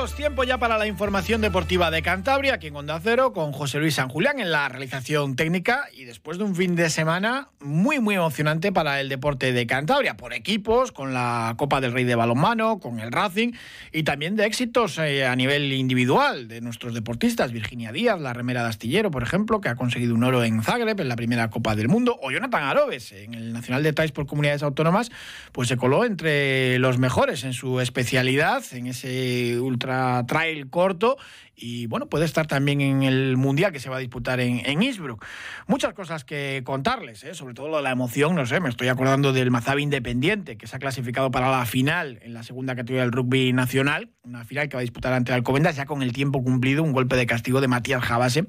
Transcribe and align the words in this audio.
Tiempo 0.00 0.44
ya 0.44 0.56
para 0.56 0.78
la 0.78 0.86
información 0.86 1.42
deportiva 1.42 1.90
de 1.90 2.00
Cantabria, 2.00 2.54
aquí 2.54 2.68
en 2.68 2.76
Onda 2.76 2.98
Cero, 3.02 3.34
con 3.34 3.52
José 3.52 3.78
Luis 3.80 3.96
San 3.96 4.08
Julián 4.08 4.40
en 4.40 4.50
la 4.50 4.66
realización 4.66 5.36
técnica 5.36 5.88
y 5.92 6.04
después 6.04 6.38
de 6.38 6.44
un 6.44 6.56
fin 6.56 6.74
de 6.74 6.88
semana 6.88 7.48
muy, 7.60 8.00
muy 8.00 8.14
emocionante 8.14 8.72
para 8.72 8.98
el 9.02 9.10
deporte 9.10 9.52
de 9.52 9.66
Cantabria, 9.66 10.16
por 10.16 10.32
equipos, 10.32 10.90
con 10.90 11.12
la 11.12 11.54
Copa 11.58 11.82
del 11.82 11.92
Rey 11.92 12.04
de 12.04 12.14
Balonmano, 12.14 12.80
con 12.80 12.98
el 12.98 13.12
Racing 13.12 13.52
y 13.92 14.02
también 14.02 14.36
de 14.36 14.46
éxitos 14.46 14.96
eh, 14.98 15.26
a 15.26 15.36
nivel 15.36 15.70
individual 15.74 16.48
de 16.48 16.62
nuestros 16.62 16.94
deportistas, 16.94 17.52
Virginia 17.52 17.92
Díaz, 17.92 18.18
la 18.18 18.32
remera 18.32 18.62
de 18.62 18.70
astillero, 18.70 19.10
por 19.10 19.22
ejemplo, 19.22 19.60
que 19.60 19.68
ha 19.68 19.74
conseguido 19.74 20.14
un 20.14 20.24
oro 20.24 20.42
en 20.44 20.62
Zagreb 20.62 20.98
en 20.98 21.08
la 21.08 21.16
primera 21.16 21.50
Copa 21.50 21.76
del 21.76 21.88
Mundo, 21.88 22.18
o 22.22 22.30
Jonathan 22.30 22.62
Arobes 22.62 23.12
en 23.12 23.34
el 23.34 23.52
Nacional 23.52 23.82
de 23.82 23.92
Tais 23.92 24.12
por 24.12 24.26
Comunidades 24.26 24.62
Autónomas, 24.62 25.10
pues 25.52 25.68
se 25.68 25.76
coló 25.76 26.06
entre 26.06 26.78
los 26.78 26.96
mejores 26.96 27.44
en 27.44 27.52
su 27.52 27.80
especialidad, 27.80 28.62
en 28.72 28.86
ese 28.86 29.60
ultra 29.60 29.89
trail 30.26 30.68
corto 30.70 31.16
y 31.60 31.86
bueno, 31.86 32.06
puede 32.06 32.24
estar 32.24 32.46
también 32.46 32.80
en 32.80 33.02
el 33.02 33.36
Mundial 33.36 33.72
que 33.72 33.80
se 33.80 33.90
va 33.90 33.96
a 33.96 34.00
disputar 34.00 34.40
en, 34.40 34.62
en 34.64 34.82
Innsbruck. 34.82 35.24
Muchas 35.66 35.92
cosas 35.92 36.24
que 36.24 36.62
contarles, 36.64 37.22
¿eh? 37.24 37.34
sobre 37.34 37.54
todo 37.54 37.68
lo 37.68 37.76
de 37.76 37.82
la 37.82 37.90
emoción, 37.90 38.34
no 38.34 38.46
sé, 38.46 38.60
me 38.60 38.68
estoy 38.68 38.88
acordando 38.88 39.32
del 39.32 39.50
Mazabi 39.50 39.82
Independiente, 39.82 40.56
que 40.56 40.66
se 40.66 40.76
ha 40.76 40.78
clasificado 40.78 41.30
para 41.30 41.50
la 41.50 41.66
final 41.66 42.18
en 42.22 42.34
la 42.34 42.42
segunda 42.42 42.74
categoría 42.74 43.02
del 43.02 43.12
rugby 43.12 43.52
nacional, 43.52 44.10
una 44.22 44.44
final 44.44 44.68
que 44.68 44.76
va 44.76 44.80
a 44.80 44.82
disputar 44.82 45.12
ante 45.12 45.32
Alcobendas, 45.32 45.76
ya 45.76 45.86
con 45.86 46.02
el 46.02 46.12
tiempo 46.12 46.42
cumplido, 46.42 46.82
un 46.82 46.92
golpe 46.92 47.16
de 47.16 47.26
castigo 47.26 47.60
de 47.60 47.68
Matías 47.68 48.02
Jabase, 48.02 48.46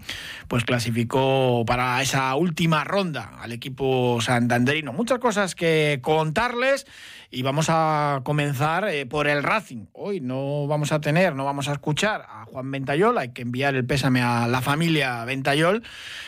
pues 0.48 0.64
clasificó 0.64 1.64
para 1.66 2.02
esa 2.02 2.34
última 2.36 2.84
ronda 2.84 3.32
al 3.42 3.52
equipo 3.52 4.20
santanderino. 4.22 4.94
Muchas 4.94 5.20
cosas 5.20 5.56
que 5.56 6.00
contarles 6.02 6.86
y 7.30 7.44
vamos 7.44 7.68
a 7.70 8.22
comenzar 8.24 8.90
eh, 8.90 9.06
por 9.06 9.28
el 9.28 9.42
Racing. 9.42 9.86
Hoy 9.94 10.20
no 10.20 10.68
vamos 10.68 10.92
a 10.92 11.00
tener, 11.00 11.34
no 11.34 11.46
vamos 11.46 11.70
a 11.70 11.74
escuchar 11.74 12.26
a 12.30 12.46
Juan 12.46 12.70
Hay 13.02 13.30
que 13.30 13.42
enviar 13.42 13.76
el 13.76 13.84
pésame 13.84 14.22
a 14.22 14.48
la 14.48 14.62
familia 14.62 15.26
Ventayol 15.26 15.82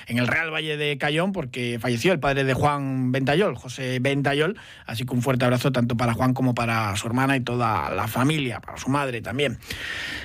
en 0.08 0.18
el 0.18 0.28
Real 0.28 0.52
Valle 0.52 0.76
de 0.76 0.98
Cayón 0.98 1.32
porque 1.32 1.78
falleció 1.80 2.12
el 2.12 2.20
padre 2.20 2.44
de 2.44 2.54
Juan 2.54 3.12
Ventayol, 3.12 3.56
José 3.56 4.00
Ventayol, 4.00 4.58
así 4.88 5.06
que 5.06 5.14
un 5.14 5.22
fuerte 5.22 5.46
abrazo 5.46 5.72
tanto 5.72 5.96
para 5.96 6.14
Juan 6.14 6.34
como 6.34 6.56
para 6.56 6.96
su 6.96 7.08
hermana 7.08 7.38
y 7.38 7.42
toda 7.42 7.92
la 7.92 8.08
familia, 8.08 8.60
para 8.60 8.78
su 8.78 8.90
madre 8.90 9.22
también. 9.22 9.60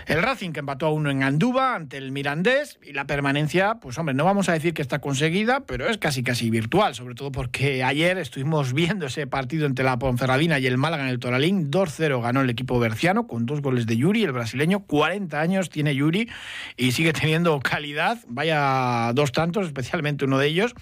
El 0.07 0.23
Racing 0.23 0.53
que 0.53 0.61
empató 0.61 0.87
a 0.87 0.93
uno 0.93 1.11
en 1.11 1.23
Andúba 1.23 1.75
ante 1.75 1.99
el 1.99 2.13
Mirandés 2.13 2.79
y 2.83 2.93
la 2.93 3.07
permanencia, 3.07 3.75
pues 3.75 3.99
hombre, 3.99 4.15
no 4.15 4.25
vamos 4.25 4.49
a 4.49 4.53
decir 4.53 4.73
que 4.73 4.81
está 4.81 5.01
conseguida, 5.01 5.61
pero 5.67 5.87
es 5.87 5.99
casi 5.99 6.23
casi 6.23 6.49
virtual, 6.49 6.95
sobre 6.95 7.15
todo 7.15 7.31
porque 7.31 7.85
ayer 7.85 8.17
estuvimos 8.17 8.73
viendo 8.73 9.07
ese 9.07 9.27
partido 9.27 9.67
entre 9.67 9.85
la 9.85 9.99
Ponferradina 9.99 10.59
y 10.59 10.67
el 10.67 10.79
Málaga 10.79 11.03
en 11.03 11.11
el 11.11 11.19
Toralín. 11.19 11.71
2-0 11.71 12.23
ganó 12.23 12.41
el 12.41 12.51
equipo 12.51 12.79
berciano 12.79 13.27
con 13.27 13.45
dos 13.45 13.61
goles 13.61 13.87
de 13.87 13.99
Yuri, 13.99 14.25
el 14.25 14.33
brasileño. 14.33 14.81
40 14.81 15.41
años 15.41 15.69
tiene 15.71 15.95
Yuri 15.95 16.29
y 16.77 16.93
sigue 16.93 17.13
teniendo 17.13 17.59
calidad. 17.61 18.19
Vaya 18.29 19.13
dos 19.15 19.33
tantos, 19.33 19.67
especialmente 19.67 20.25
uno 20.25 20.39
de 20.39 20.47
ellos. 20.47 20.75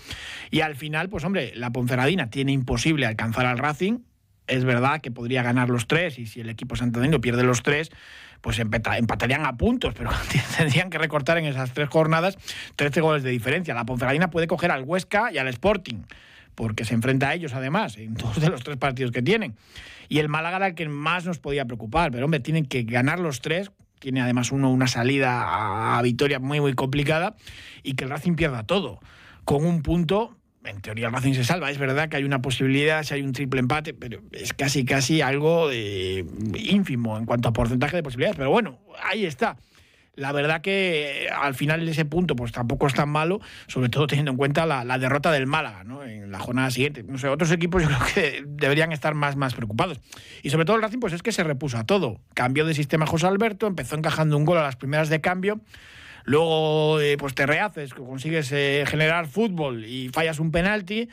Y 0.51 0.61
al 0.61 0.77
final, 0.77 1.09
pues 1.09 1.25
hombre, 1.25 1.53
la 1.55 1.71
Ponferradina 1.71 2.31
tiene 2.31 2.53
imposible 2.53 3.07
alcanzar 3.07 3.47
al 3.47 3.59
Racing. 3.59 4.01
Es 4.47 4.65
verdad 4.65 5.01
que 5.01 5.11
podría 5.11 5.43
ganar 5.43 5.71
los 5.71 5.89
tres 5.89 6.19
y 6.19 6.27
si 6.27 6.41
el 6.41 6.49
equipo 6.49 6.77
santander 6.77 7.21
pierde 7.21 7.43
los 7.43 7.63
tres, 7.63 7.91
pues 8.41 8.59
empatarían 8.59 9.45
a 9.45 9.57
puntos, 9.57 9.95
pero 9.95 10.11
tendrían 10.57 10.89
que 10.91 10.99
recortar 10.99 11.39
en 11.39 11.47
esas 11.47 11.73
tres 11.73 11.89
jornadas 11.89 12.39
13 12.77 13.01
goles 13.01 13.23
de 13.23 13.31
diferencia. 13.31 13.75
La 13.75 13.85
Ponferradina 13.85 14.31
puede 14.31 14.47
coger 14.47 14.71
al 14.71 14.85
Huesca 14.85 15.33
y 15.33 15.39
al 15.39 15.49
Sporting 15.49 16.03
porque 16.57 16.85
se 16.85 16.95
enfrenta 16.95 17.29
a 17.29 17.35
ellos 17.35 17.53
además 17.55 17.97
en 17.99 18.15
dos 18.15 18.41
de 18.41 18.49
los 18.49 18.65
tres 18.65 18.77
partidos 18.79 19.13
que 19.13 19.23
tienen. 19.23 19.55
Y 20.09 20.19
el 20.19 20.29
Málaga 20.29 20.57
era 20.57 20.67
el 20.69 20.75
que 20.75 20.89
más 20.89 21.25
nos 21.25 21.39
podía 21.39 21.65
preocupar, 21.67 22.11
pero 22.11 22.25
hombre, 22.25 22.41
tienen 22.41 22.65
que 22.65 22.83
ganar 22.83 23.21
los 23.21 23.41
tres. 23.41 23.71
Tiene 24.07 24.21
además 24.21 24.53
uno 24.53 24.71
una 24.71 24.87
salida 24.87 25.99
a 25.99 26.01
Vitoria 26.01 26.39
muy, 26.39 26.61
muy 26.61 26.75
complicada 26.75 27.35
y 27.83 27.95
que 27.95 28.05
el 28.05 28.11
Racing 28.11 28.37
pierda 28.37 28.63
todo. 28.63 29.01
Con 29.45 29.67
un 29.67 29.83
punto, 29.83 30.37
en 30.63 30.81
teoría 30.81 31.09
el 31.09 31.13
Racing 31.13 31.33
se 31.33 31.43
salva. 31.43 31.73
Es 31.73 31.79
verdad 31.79 32.09
que 32.09 32.17
hay 32.17 32.23
una 32.23 32.41
posibilidad 32.41 33.03
si 33.03 33.15
hay 33.15 33.23
un 33.23 33.33
triple 33.33 33.59
empate, 33.59 33.95
pero 33.95 34.23
es 34.31 34.53
casi, 34.53 34.85
casi 34.85 35.23
algo 35.23 35.69
de 35.69 36.25
ínfimo 36.55 37.19
en 37.19 37.27
cuanto 37.27 37.49
a 37.49 37.53
porcentaje 37.53 37.97
de 37.97 38.05
posibilidades. 38.05 38.37
Pero 38.37 38.49
bueno, 38.53 38.79
ahí 39.03 39.27
está 39.27 39.57
la 40.17 40.33
verdad 40.33 40.63
que 40.63 41.29
al 41.31 41.55
final 41.55 41.87
ese 41.89 42.05
punto 42.05 42.35
pues 42.35 42.51
tampoco 42.51 42.87
es 42.87 42.95
tan 42.95 43.11
malo, 43.11 43.41
sobre 43.67 43.89
todo 43.89 44.07
teniendo 44.07 44.33
en 44.33 44.37
cuenta 44.37 44.67
la, 44.67 44.99
derrota 44.99 45.31
del 45.31 45.47
Málaga 45.47 45.85
¿no? 45.85 46.03
en 46.03 46.33
la 46.33 46.39
jornada 46.39 46.71
siguiente. 46.71 47.03
No 47.03 47.19
sé, 47.19 47.29
otros 47.29 47.53
equipos 47.53 47.83
que 48.15 48.43
deberían 48.47 48.93
estar 48.93 49.15
más, 49.15 49.37
más 49.37 49.55
preocupados. 49.55 50.01
Y 50.43 50.51
sobre 50.51 50.65
todo 50.65 50.77
el 50.77 50.83
Racing 50.83 50.99
pues 50.99 51.13
es 51.13 51.23
que 51.23 51.33
se 51.33 51.45
repuso 51.45 51.77
a 51.77 51.85
todo. 51.85 52.21
Cambió 52.35 52.65
de 52.65 52.75
sistema 52.75 53.07
José 53.07 53.27
Alberto, 53.27 53.67
empezó 53.67 53.95
encajando 53.97 54.37
un 54.37 54.45
gol 54.45 54.59
a 54.59 54.63
las 54.63 54.77
primeras 54.77 55.09
de 55.09 55.21
cambio. 55.21 55.61
Luego 56.25 57.01
eh, 57.01 57.17
pues 57.19 57.35
te 57.35 57.47
rehaces, 57.47 57.95
consigues 57.95 58.51
eh, 58.51 58.85
generar 58.87 59.29
fútbol 59.29 59.85
y 59.85 60.09
fallas 60.09 60.41
un 60.41 60.51
penalti 60.51 61.09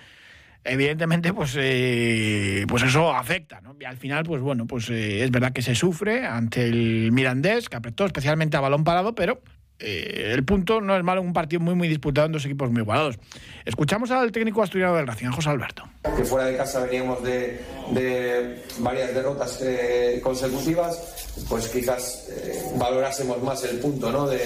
evidentemente 0.64 1.34
pues 1.34 1.56
eh, 1.58 2.66
pues 2.68 2.84
eso 2.84 3.14
afecta 3.14 3.60
¿no? 3.62 3.76
y 3.80 3.86
al 3.86 3.98
final 3.98 4.24
pues 4.24 4.42
bueno 4.42 4.66
pues 4.66 4.90
eh, 4.90 5.24
es 5.24 5.32
verdad 5.32 5.52
que 5.52 5.62
se 5.62 5.76
sufre 5.76 6.26
ante 6.26 6.66
el 6.66 7.12
Mirandés 7.12 7.70
que 7.70 7.76
apretó 7.76 8.06
especialmente 8.06 8.56
a 8.56 8.62
balón 8.62 8.84
parado 8.84 9.14
pero 9.14 9.42
eh, 9.80 10.32
el 10.34 10.46
punto 10.46 10.80
no 10.80 10.96
es 10.96 11.04
malo 11.04 11.20
en 11.20 11.28
un 11.28 11.34
partido 11.34 11.60
muy 11.60 11.76
muy 11.76 11.90
disputado 11.90 12.28
en 12.28 12.32
dos 12.32 12.46
equipos 12.46 12.72
muy 12.72 12.82
igualados 12.82 13.20
escuchamos 13.66 14.10
al 14.12 14.32
técnico 14.32 14.64
asturiano 14.64 14.96
del 14.96 15.06
Racing 15.06 15.32
José 15.32 15.50
Alberto 15.50 15.84
que 16.16 16.24
fuera 16.24 16.46
de 16.46 16.56
casa 16.56 16.86
veníamos 16.86 17.22
de, 17.24 17.60
de 17.92 18.64
varias 18.80 19.14
derrotas 19.14 19.62
consecutivas 20.22 21.36
pues 21.50 21.68
quizás 21.68 22.30
valorásemos 22.78 23.44
más 23.44 23.66
el 23.66 23.80
punto 23.80 24.12
¿no? 24.12 24.28
de, 24.28 24.38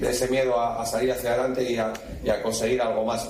de, 0.00 0.10
ese 0.10 0.28
miedo 0.28 0.60
a, 0.60 0.80
a, 0.80 0.86
salir 0.86 1.10
hacia 1.10 1.32
adelante 1.32 1.72
y 1.72 1.76
a, 1.76 1.92
y 2.22 2.28
a 2.28 2.40
conseguir 2.40 2.80
algo 2.82 3.04
más 3.04 3.28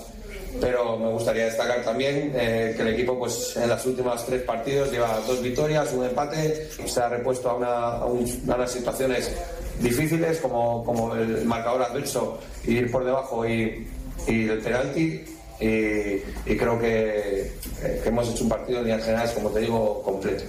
pero 0.60 0.96
me 0.98 1.08
gustaría 1.10 1.44
destacar 1.44 1.82
también 1.82 2.32
eh, 2.34 2.74
que 2.76 2.82
el 2.82 2.88
equipo 2.88 3.18
pues 3.18 3.56
en 3.56 3.68
las 3.68 3.84
últimas 3.86 4.24
tres 4.24 4.42
partidos 4.42 4.90
lleva 4.90 5.20
dos 5.26 5.42
victorias, 5.42 5.92
un 5.92 6.04
empate, 6.04 6.68
se 6.70 7.00
ha 7.00 7.08
repuesto 7.08 7.50
a, 7.50 7.54
una, 7.54 8.04
unas 8.04 8.70
situaciones 8.70 9.34
difíciles 9.78 10.40
como, 10.40 11.14
el 11.14 11.44
marcador 11.44 11.82
adverso, 11.82 12.40
ir 12.64 12.90
por 12.90 13.04
debajo 13.04 13.46
y, 13.46 13.86
y 14.26 14.48
el 14.48 14.58
penalti. 14.58 15.24
Y, 15.60 16.56
creo 16.56 16.78
que, 16.80 17.52
hemos 18.06 18.30
hecho 18.30 18.44
un 18.44 18.48
partido 18.48 18.80
en 18.80 19.00
general, 19.00 19.30
como 19.34 19.50
te 19.50 19.60
digo, 19.60 20.02
completo. 20.02 20.44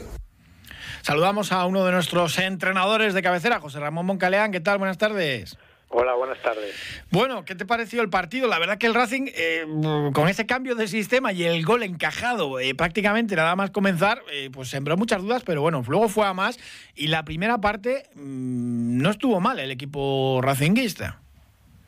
Saludamos 1.02 1.52
a 1.52 1.66
uno 1.66 1.84
de 1.84 1.92
nuestros 1.92 2.38
entrenadores 2.40 3.14
de 3.14 3.22
cabecera, 3.22 3.60
José 3.60 3.80
Ramón 3.80 4.06
Moncaleán. 4.06 4.52
¿Qué 4.52 4.62
tal? 4.62 4.78
Buenas 4.78 4.98
tardes. 4.98 5.58
Hola, 5.94 6.13
buenas 6.13 6.41
tardes. 6.41 6.74
Bueno, 7.12 7.44
¿qué 7.44 7.53
te 7.53 7.66
pareció 7.66 8.02
el 8.02 8.09
partido? 8.09 8.47
La 8.47 8.59
verdad 8.59 8.78
que 8.78 8.88
el 8.88 8.94
Racing, 8.94 9.25
eh, 9.35 9.66
con 10.13 10.29
ese 10.29 10.46
cambio 10.46 10.74
de 10.75 10.88
sistema 10.88 11.34
y 11.34 11.44
el 11.44 11.66
gol 11.66 11.84
encajado 11.84 12.62
eh, 12.62 12.74
prácticamente 12.75 13.35
nada 13.35 13.57
más 13.57 13.72
comenzar, 13.72 14.22
eh, 14.31 14.50
pues 14.53 14.69
sembró 14.69 14.96
muchas 14.96 15.22
dudas, 15.22 15.44
pero 15.46 15.62
bueno, 15.62 15.84
luego 15.85 16.07
fue 16.07 16.25
a 16.25 16.34
más 16.34 16.57
y 16.96 17.07
la 17.07 17.25
primera 17.25 17.57
parte 17.57 18.03
mmm, 18.16 19.02
no 19.02 19.09
estuvo 19.09 19.41
mal 19.41 19.59
el 19.59 19.69
equipo 19.69 20.40
racinguista. 20.41 21.19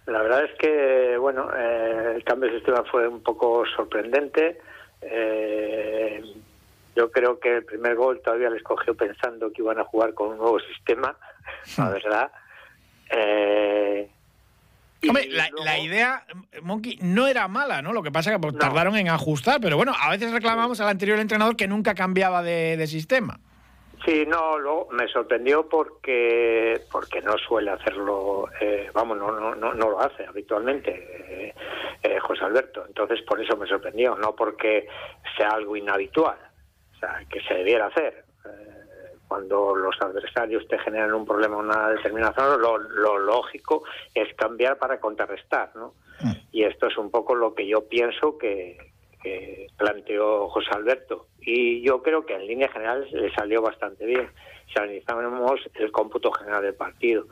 La 0.05 0.21
verdad 0.21 0.43
es 0.43 0.51
que, 0.59 1.15
bueno, 1.17 1.49
el 1.55 2.21
cambio 2.25 2.49
de 2.49 2.57
sistema 2.57 2.83
fue 2.91 3.07
un 3.07 3.23
poco 3.23 3.63
sorprendente. 3.73 4.59
yo 6.93 7.09
creo 7.09 7.39
que 7.39 7.55
el 7.55 7.63
primer 7.63 7.95
gol 7.95 8.19
todavía 8.21 8.49
les 8.49 8.63
cogió 8.63 8.95
pensando 8.95 9.49
que 9.53 9.61
iban 9.61 9.79
a 9.79 9.85
jugar 9.85 10.13
con 10.13 10.31
un 10.31 10.39
nuevo 10.39 10.59
sistema, 10.59 11.15
la 11.77 11.89
verdad. 11.89 12.31
Eh, 13.09 14.09
Hombre, 15.07 15.27
la, 15.29 15.79
idea, 15.79 16.25
Monkey, 16.61 16.97
no 17.01 17.27
era 17.27 17.47
mala, 17.47 17.81
¿no? 17.81 17.93
Lo 17.93 18.03
que 18.03 18.11
pasa 18.11 18.29
es 18.29 18.37
que 18.37 18.41
pues, 18.41 18.57
tardaron 18.57 18.95
en 18.95 19.09
ajustar, 19.09 19.59
pero 19.61 19.75
bueno, 19.75 19.93
a 19.99 20.09
veces 20.09 20.31
reclamamos 20.31 20.79
al 20.79 20.87
anterior 20.87 21.19
entrenador 21.19 21.55
que 21.55 21.67
nunca 21.67 21.93
cambiaba 21.93 22.41
de, 22.41 22.87
sistema. 22.87 23.39
Sí, 24.05 24.25
no, 24.27 24.57
luego 24.59 24.89
me 24.91 25.07
sorprendió 25.07 25.67
porque 25.69 26.81
porque 26.91 27.21
no 27.21 27.37
suele 27.37 27.71
hacerlo, 27.71 28.49
eh, 28.59 28.89
vamos, 28.93 29.17
no, 29.17 29.31
no, 29.31 29.55
no, 29.55 29.73
no, 29.73 29.89
lo 29.89 29.99
hace 30.01 30.25
habitualmente 30.25 30.91
eh, 30.91 31.53
eh, 32.03 32.19
José 32.19 32.43
Alberto. 32.43 32.83
Entonces, 32.85 33.21
por 33.21 33.41
eso 33.41 33.55
me 33.55 33.65
sorprendió, 33.65 34.15
no 34.15 34.35
porque 34.35 34.87
sea 35.37 35.51
algo 35.51 35.77
inhabitual, 35.77 36.37
o 36.95 36.99
sea, 36.99 37.23
que 37.29 37.41
se 37.41 37.53
debiera 37.53 37.87
hacer 37.87 38.25
cuando 39.33 39.75
los 39.75 39.99
adversarios 39.99 40.67
te 40.67 40.77
generan 40.77 41.11
un 41.11 41.25
problema 41.25 41.55
en 41.55 41.65
una 41.65 41.89
determinación, 41.89 42.61
lo, 42.61 42.77
lo 42.77 43.17
lógico 43.17 43.83
es 44.13 44.31
cambiar 44.35 44.77
para 44.77 44.99
contrarrestar, 44.99 45.71
¿no? 45.75 45.95
Mm. 46.21 46.33
Y 46.51 46.63
esto 46.65 46.85
es 46.85 46.95
un 46.99 47.09
poco 47.09 47.33
lo 47.33 47.55
que 47.55 47.65
yo 47.65 47.87
pienso 47.87 48.37
que, 48.37 48.77
que 49.23 49.65
planteó 49.75 50.49
José 50.49 50.69
Alberto. 50.75 51.29
Y 51.41 51.81
yo 51.81 52.03
creo 52.03 52.27
que 52.27 52.35
en 52.35 52.45
línea 52.45 52.69
general 52.69 53.07
le 53.11 53.33
salió 53.33 53.63
bastante 53.63 54.05
bien. 54.05 54.29
Si 54.71 54.79
analizamos 54.79 55.61
el 55.79 55.91
cómputo 55.91 56.31
general 56.31 56.61
del 56.61 56.75
partido. 56.75 57.25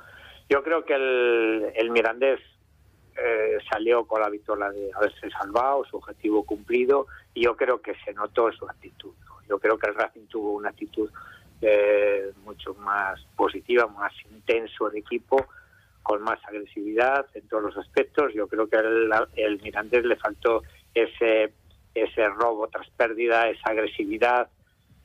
Yo 0.50 0.64
creo 0.64 0.84
que 0.84 0.96
el, 0.96 1.72
el 1.76 1.92
Mirandés 1.92 2.40
eh, 3.16 3.60
salió 3.72 4.06
con 4.06 4.22
la 4.22 4.30
victoria 4.32 4.72
de 4.72 4.90
haberse 4.96 5.30
salvado, 5.30 5.86
su 5.86 5.98
objetivo 5.98 6.44
cumplido, 6.46 7.06
y 7.36 7.44
yo 7.44 7.56
creo 7.56 7.80
que 7.80 7.94
se 8.04 8.12
notó 8.14 8.52
su 8.54 8.66
actitud. 8.66 9.14
Yo 9.48 9.60
creo 9.60 9.78
que 9.78 9.88
el 9.88 9.96
Racing 9.96 10.26
tuvo 10.28 10.54
una 10.54 10.70
actitud 10.70 11.12
eh, 11.62 12.32
mucho 12.44 12.74
más 12.76 13.22
positiva, 13.36 13.86
más 13.88 14.12
intenso 14.32 14.90
el 14.90 14.98
equipo, 14.98 15.46
con 16.02 16.24
más 16.24 16.40
agresividad 16.48 17.28
en 17.36 17.48
todos 17.48 17.64
los 17.64 17.78
aspectos. 17.78 18.34
Yo 18.34 18.48
creo 18.48 18.68
que 18.68 18.78
el, 18.78 19.62
Mirandés 19.62 20.04
le 20.06 20.16
faltó 20.16 20.64
ese 20.94 21.54
ese 21.94 22.26
robo 22.30 22.70
tras 22.70 22.90
pérdida, 22.92 23.50
esa 23.50 23.72
agresividad 23.72 24.50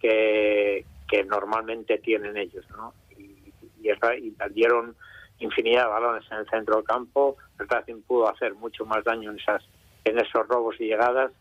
que, 0.01 0.85
que 1.09 1.25
normalmente 1.25 1.99
tienen 1.99 2.37
ellos, 2.37 2.65
¿no? 2.71 2.95
Y, 3.19 3.53
y, 3.83 4.31
perdieron 4.31 4.95
infinidad 5.41 5.83
de 5.83 5.91
balones 5.91 6.25
en 6.31 6.39
el 6.39 6.49
centro 6.49 6.77
del 6.77 6.85
campo. 6.85 7.37
El 7.59 7.69
Racing 7.69 8.03
pudo 8.03 8.29
hacer 8.29 8.55
mucho 8.55 8.87
más 8.87 9.03
daño 9.05 9.33
en 9.33 9.39
esas 9.39 9.65
en 10.05 10.19
esos 10.19 10.47
robos 10.47 10.77
y 10.81 10.85
llegadas. 10.85 11.33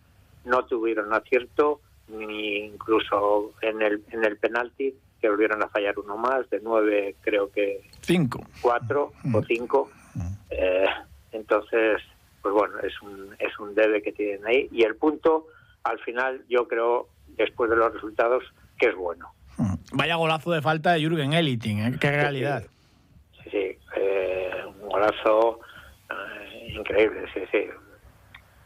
No 0.45 0.65
tuvieron 0.65 1.13
acierto, 1.13 1.79
ni 2.07 2.65
incluso 2.65 3.53
en 3.61 3.81
el 3.81 4.03
en 4.11 4.25
el 4.25 4.37
penalti 4.37 4.95
que 5.25 5.31
volvieron 5.31 5.63
a 5.63 5.69
fallar 5.69 5.97
uno 5.97 6.17
más 6.17 6.47
de 6.51 6.59
nueve, 6.61 7.15
creo 7.21 7.51
que 7.51 7.81
cinco, 8.01 8.45
cuatro 8.61 9.11
o 9.33 9.41
mm. 9.41 9.45
cinco. 9.45 9.89
Mm. 10.13 10.33
Eh, 10.51 10.85
entonces 11.31 12.01
pues 12.45 12.53
bueno, 12.53 12.75
es 12.81 13.01
un, 13.01 13.35
es 13.39 13.57
un 13.57 13.73
debe 13.73 14.03
que 14.03 14.11
tienen 14.11 14.45
ahí. 14.45 14.69
Y 14.71 14.83
el 14.83 14.95
punto, 14.97 15.47
al 15.83 15.97
final, 16.01 16.43
yo 16.47 16.67
creo, 16.67 17.07
después 17.29 17.71
de 17.71 17.75
los 17.75 17.91
resultados, 17.91 18.43
que 18.77 18.89
es 18.89 18.95
bueno. 18.95 19.33
Mm. 19.57 19.73
Vaya 19.93 20.13
golazo 20.13 20.51
de 20.51 20.61
falta 20.61 20.93
de 20.93 20.99
Jürgen 20.99 21.33
Eliting, 21.33 21.79
¿eh? 21.79 21.97
qué 21.99 22.11
realidad. 22.11 22.63
Sí, 23.45 23.49
sí, 23.49 23.77
eh, 23.97 24.63
un 24.79 24.89
golazo 24.89 25.59
eh, 26.11 26.73
increíble, 26.77 27.25
sí, 27.33 27.39
sí, 27.51 27.65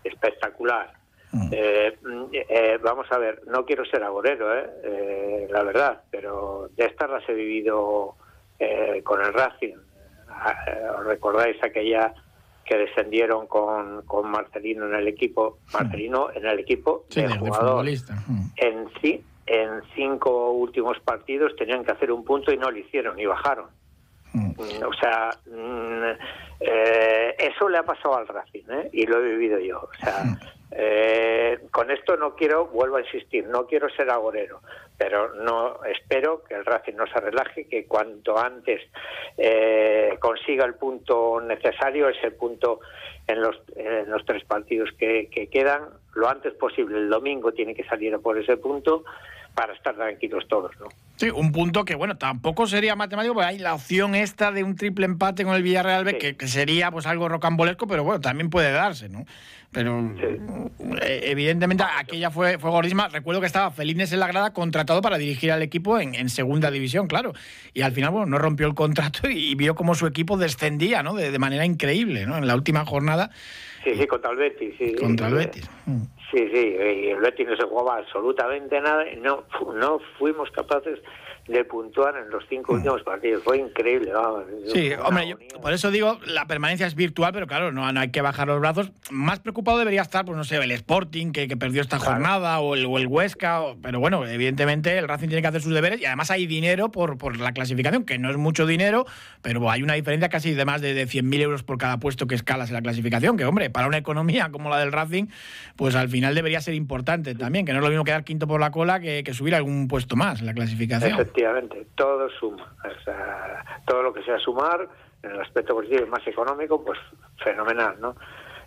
espectacular. 0.03 0.91
Mm. 1.31 1.49
Eh, 1.51 2.79
vamos 2.81 3.07
a 3.11 3.17
ver, 3.17 3.41
no 3.47 3.65
quiero 3.65 3.85
ser 3.85 4.03
agorero, 4.03 4.47
eh, 4.55 5.47
la 5.49 5.63
verdad, 5.63 6.01
pero 6.09 6.69
de 6.75 6.85
estas 6.85 7.09
las 7.09 7.27
he 7.29 7.33
vivido 7.33 8.15
con 9.03 9.23
el 9.23 9.33
Racing. 9.33 9.75
Ah, 10.27 10.55
¿Os 10.97 11.05
recordáis 11.05 11.63
aquella 11.63 12.13
que 12.69 12.77
descendieron 12.77 13.47
con, 13.47 14.03
con 14.03 14.29
Marcelino 14.29 14.85
en 14.85 14.93
el 14.93 15.07
equipo, 15.07 15.57
Marcelino 15.73 16.29
en 16.31 16.45
el 16.45 16.59
equipo 16.59 17.05
de 17.09 17.27
jugador. 17.27 17.87
En, 17.87 18.87
sí, 19.01 19.23
en 19.47 19.81
cinco 19.95 20.51
últimos 20.51 20.99
partidos 20.99 21.55
tenían 21.55 21.83
que 21.83 21.91
hacer 21.91 22.11
un 22.11 22.23
punto 22.23 22.53
y 22.53 22.57
no 22.57 22.69
lo 22.69 22.77
hicieron 22.77 23.19
y 23.19 23.25
bajaron. 23.25 23.65
Mm, 24.33 24.51
o 24.87 24.93
sea, 24.93 25.31
mm, 25.47 26.03
eh, 26.59 27.35
eso 27.39 27.67
le 27.67 27.79
ha 27.79 27.83
pasado 27.83 28.17
al 28.17 28.27
Racing 28.27 28.69
¿eh? 28.69 28.89
y 28.93 29.07
lo 29.07 29.17
he 29.17 29.29
vivido 29.29 29.57
yo. 29.57 29.79
O 29.79 29.95
sea, 29.99 30.37
eh, 30.71 31.59
con 31.71 31.89
esto 31.89 32.15
no 32.15 32.35
quiero, 32.35 32.67
vuelvo 32.67 32.97
a 32.97 33.01
insistir, 33.01 33.45
no 33.47 33.65
quiero 33.65 33.89
ser 33.89 34.09
agorero, 34.09 34.61
pero 34.97 35.33
no 35.35 35.83
espero 35.85 36.43
que 36.43 36.53
el 36.53 36.65
Racing 36.65 36.93
no 36.93 37.07
se 37.07 37.19
relaje, 37.19 37.67
que 37.67 37.85
cuanto 37.85 38.37
antes 38.37 38.81
eh, 39.37 40.15
consiga 40.19 40.65
el 40.65 40.75
punto 40.75 41.41
necesario, 41.41 42.09
ese 42.09 42.31
punto 42.31 42.81
en 43.25 43.41
los, 43.41 43.55
en 43.75 44.09
los 44.09 44.23
tres 44.25 44.43
partidos 44.43 44.89
que, 44.97 45.29
que 45.31 45.47
quedan, 45.47 45.89
lo 46.13 46.29
antes 46.29 46.53
posible. 46.53 46.97
El 46.97 47.09
domingo 47.09 47.51
tiene 47.51 47.73
que 47.73 47.83
salir 47.85 48.17
por 48.19 48.37
ese 48.37 48.57
punto 48.57 49.03
para 49.59 49.73
estar 49.73 49.95
tranquilos 49.95 50.47
todos, 50.47 50.71
¿no? 50.79 50.87
Sí, 51.17 51.29
un 51.29 51.51
punto 51.51 51.83
que, 51.83 51.95
bueno, 51.95 52.17
tampoco 52.17 52.65
sería 52.65 52.95
matemático, 52.95 53.33
porque 53.33 53.49
hay 53.49 53.59
la 53.59 53.73
opción 53.73 54.15
esta 54.15 54.53
de 54.53 54.63
un 54.63 54.77
triple 54.77 55.05
empate 55.05 55.43
con 55.43 55.53
el 55.53 55.63
Villarreal 55.63 56.05
B, 56.05 56.17
que, 56.17 56.47
sería 56.47 56.91
pues 56.91 57.05
algo 57.05 57.27
rocambolesco, 57.27 57.85
pero 57.85 58.05
bueno, 58.05 58.21
también 58.21 58.49
puede 58.49 58.71
darse, 58.71 59.09
¿no? 59.09 59.25
Pero 59.71 59.99
eh, 61.01 61.21
evidentemente 61.25 61.83
aquella 61.83 62.31
fue, 62.31 62.57
fue 62.57 62.71
gordísima. 62.71 63.07
Recuerdo 63.07 63.39
que 63.39 63.47
estaba 63.47 63.69
Felines 63.69 64.11
en 64.11 64.19
la 64.19 64.27
grada 64.27 64.51
contratado 64.51 65.01
para 65.01 65.19
dirigir 65.19 65.51
al 65.51 65.61
equipo 65.61 65.99
en, 65.99 66.29
segunda 66.29 66.71
división, 66.71 67.07
claro. 67.07 67.33
Y 67.73 67.81
al 67.81 67.91
final, 67.91 68.11
bueno, 68.11 68.25
no 68.25 68.37
rompió 68.39 68.65
el 68.65 68.73
contrato 68.73 69.29
y, 69.29 69.53
vio 69.55 69.75
cómo 69.75 69.93
su 69.93 70.07
equipo 70.07 70.37
descendía, 70.37 71.03
¿no? 71.03 71.13
De, 71.13 71.37
manera 71.37 71.65
increíble, 71.65 72.25
¿no? 72.25 72.37
En 72.37 72.47
la 72.47 72.55
última 72.55 72.83
jornada. 72.83 73.29
Sí, 73.83 73.91
sí, 73.95 74.07
contra 74.07 74.31
el 74.31 74.37
Betis, 74.37 74.73
sí. 74.77 74.95
Contra 74.95 75.27
el 75.27 75.35
Betis. 75.35 75.69
Mm. 75.85 76.01
Sí, 76.31 76.49
sí, 76.53 76.75
y 76.77 77.09
el 77.09 77.19
Betis 77.19 77.47
no 77.47 77.55
se 77.55 77.63
jugaba 77.63 77.97
absolutamente 77.97 78.79
nada 78.81 79.03
no, 79.17 79.45
no 79.73 79.99
fuimos 80.19 80.51
capaces 80.51 80.99
de 81.49 81.65
puntuar 81.65 82.15
en 82.17 82.29
los 82.29 82.43
cinco 82.47 82.73
mm. 82.73 82.75
últimos 82.75 83.03
partidos. 83.03 83.43
Fue 83.43 83.57
increíble. 83.57 84.11
sí, 84.73 84.91
hombre, 85.03 85.35
por 85.61 85.73
eso 85.73 85.91
digo, 85.91 86.19
la 86.25 86.45
permanencia 86.45 86.87
es 86.87 86.95
virtual, 86.95 87.33
pero 87.33 87.47
claro, 87.47 87.71
no, 87.71 87.85
hay 87.85 88.11
que 88.11 88.21
bajar 88.21 88.47
los 88.47 88.59
brazos. 88.59 88.91
Más 89.11 89.39
preocupado 89.39 89.77
debería 89.77 90.01
estar, 90.01 90.25
pues 90.25 90.37
no 90.37 90.43
sé, 90.43 90.57
el 90.57 90.71
Sporting, 90.71 91.31
que, 91.31 91.49
perdió 91.59 91.81
esta 91.81 91.99
jornada, 91.99 92.59
o 92.59 92.75
el, 92.75 92.85
o 92.85 92.97
el 92.97 93.07
Huesca, 93.07 93.61
pero 93.81 93.99
bueno, 93.99 94.25
evidentemente 94.25 94.97
el 94.97 95.07
Racing 95.07 95.27
tiene 95.27 95.41
que 95.41 95.47
hacer 95.47 95.61
sus 95.61 95.73
deberes 95.73 95.99
y 95.99 96.05
además 96.05 96.31
hay 96.31 96.47
dinero 96.47 96.89
por, 96.89 97.17
por 97.17 97.37
la 97.37 97.51
clasificación, 97.51 98.05
que 98.05 98.17
no 98.17 98.29
es 98.29 98.37
mucho 98.37 98.65
dinero, 98.65 99.05
pero 99.41 99.69
hay 99.69 99.83
una 99.83 99.95
diferencia 99.95 100.29
casi 100.29 100.53
de 100.53 100.63
más 100.63 100.81
de, 100.81 100.93
de 100.93 101.05
100.000 101.05 101.41
euros 101.41 101.63
por 101.63 101.77
cada 101.77 101.99
puesto 101.99 102.27
que 102.27 102.35
escalas 102.35 102.69
en 102.69 102.75
la 102.75 102.81
clasificación, 102.81 103.35
que 103.35 103.45
hombre, 103.45 103.69
para 103.69 103.87
una 103.87 103.97
economía 103.97 104.49
como 104.51 104.69
la 104.69 104.77
del 104.77 104.91
Racing, 104.91 105.25
pues 105.75 105.95
al 105.95 106.07
final 106.07 106.35
debería 106.35 106.61
ser 106.61 106.75
importante 106.75 107.35
también, 107.35 107.65
que 107.65 107.73
no 107.73 107.79
es 107.79 107.83
lo 107.83 107.89
mismo 107.89 108.03
quedar 108.03 108.23
quinto 108.23 108.47
por 108.47 108.61
la 108.61 108.71
cola 108.71 108.99
que, 108.99 109.23
que 109.23 109.33
subir 109.33 109.55
algún 109.55 109.87
puesto 109.87 110.15
más 110.15 110.39
en 110.39 110.45
la 110.45 110.53
clasificación 110.53 110.99
efectivamente, 110.99 111.38
todo 111.95 112.29
suma. 112.29 112.73
todo 113.85 114.03
lo 114.03 114.13
que 114.13 114.23
sea 114.23 114.39
sumar, 114.39 114.87
en 115.23 115.31
el 115.31 115.41
aspecto 115.41 115.75
positivo 115.75 116.05
y 116.05 116.09
más 116.09 116.25
económico, 116.27 116.83
pues 116.83 116.99
fenomenal, 117.43 117.95
¿no? 117.99 118.15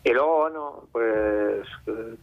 Y 0.05 0.11
luego, 0.13 0.39
bueno, 0.39 0.89
pues 0.91 1.67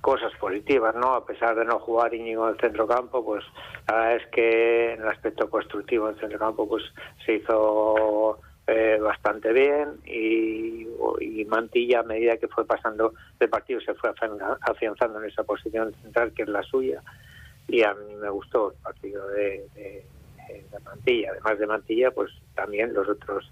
cosas 0.02 0.34
positivas, 0.38 0.94
¿no? 0.96 1.14
A 1.14 1.26
pesar 1.26 1.56
de 1.56 1.64
no 1.64 1.80
jugar 1.80 2.14
Íñigo 2.14 2.48
en 2.48 2.56
el 2.56 2.60
centrocampo, 2.60 3.24
pues 3.24 3.44
la 3.88 3.96
verdad 3.96 4.16
es 4.18 4.28
que 4.28 4.94
en 4.94 5.02
el 5.02 5.08
aspecto 5.08 5.50
constructivo 5.50 6.10
en 6.10 6.32
el 6.32 6.38
campo 6.38 6.68
pues 6.68 6.84
se 7.26 7.36
hizo 7.36 8.38
eh, 8.68 9.00
bastante 9.02 9.54
bien 9.54 9.96
y, 10.06 10.88
y, 11.22 11.46
Mantilla, 11.46 12.02
a 12.02 12.04
medida 12.04 12.38
que 12.38 12.50
fue 12.50 12.66
pasando 12.66 13.14
el 13.40 13.50
partido, 13.50 13.80
se 13.80 13.94
fue 13.94 14.12
afianzando 14.62 15.20
en 15.20 15.30
esa 15.30 15.44
posición 15.44 15.94
central 16.02 16.34
que 16.34 16.44
es 16.44 16.50
la 16.50 16.64
suya. 16.64 17.02
Y 17.70 17.84
a 17.84 17.94
mí 17.94 18.14
me 18.16 18.30
gustó 18.30 18.72
el 18.72 18.78
partido 18.84 19.26
de 19.30 19.64
de 19.76 20.04
Mantilla. 20.84 21.32
Además 21.32 21.60
de 21.60 21.68
Mantilla, 21.68 22.12
pues 22.12 22.32
también 22.56 22.94
los 22.94 23.08
otros 23.08 23.50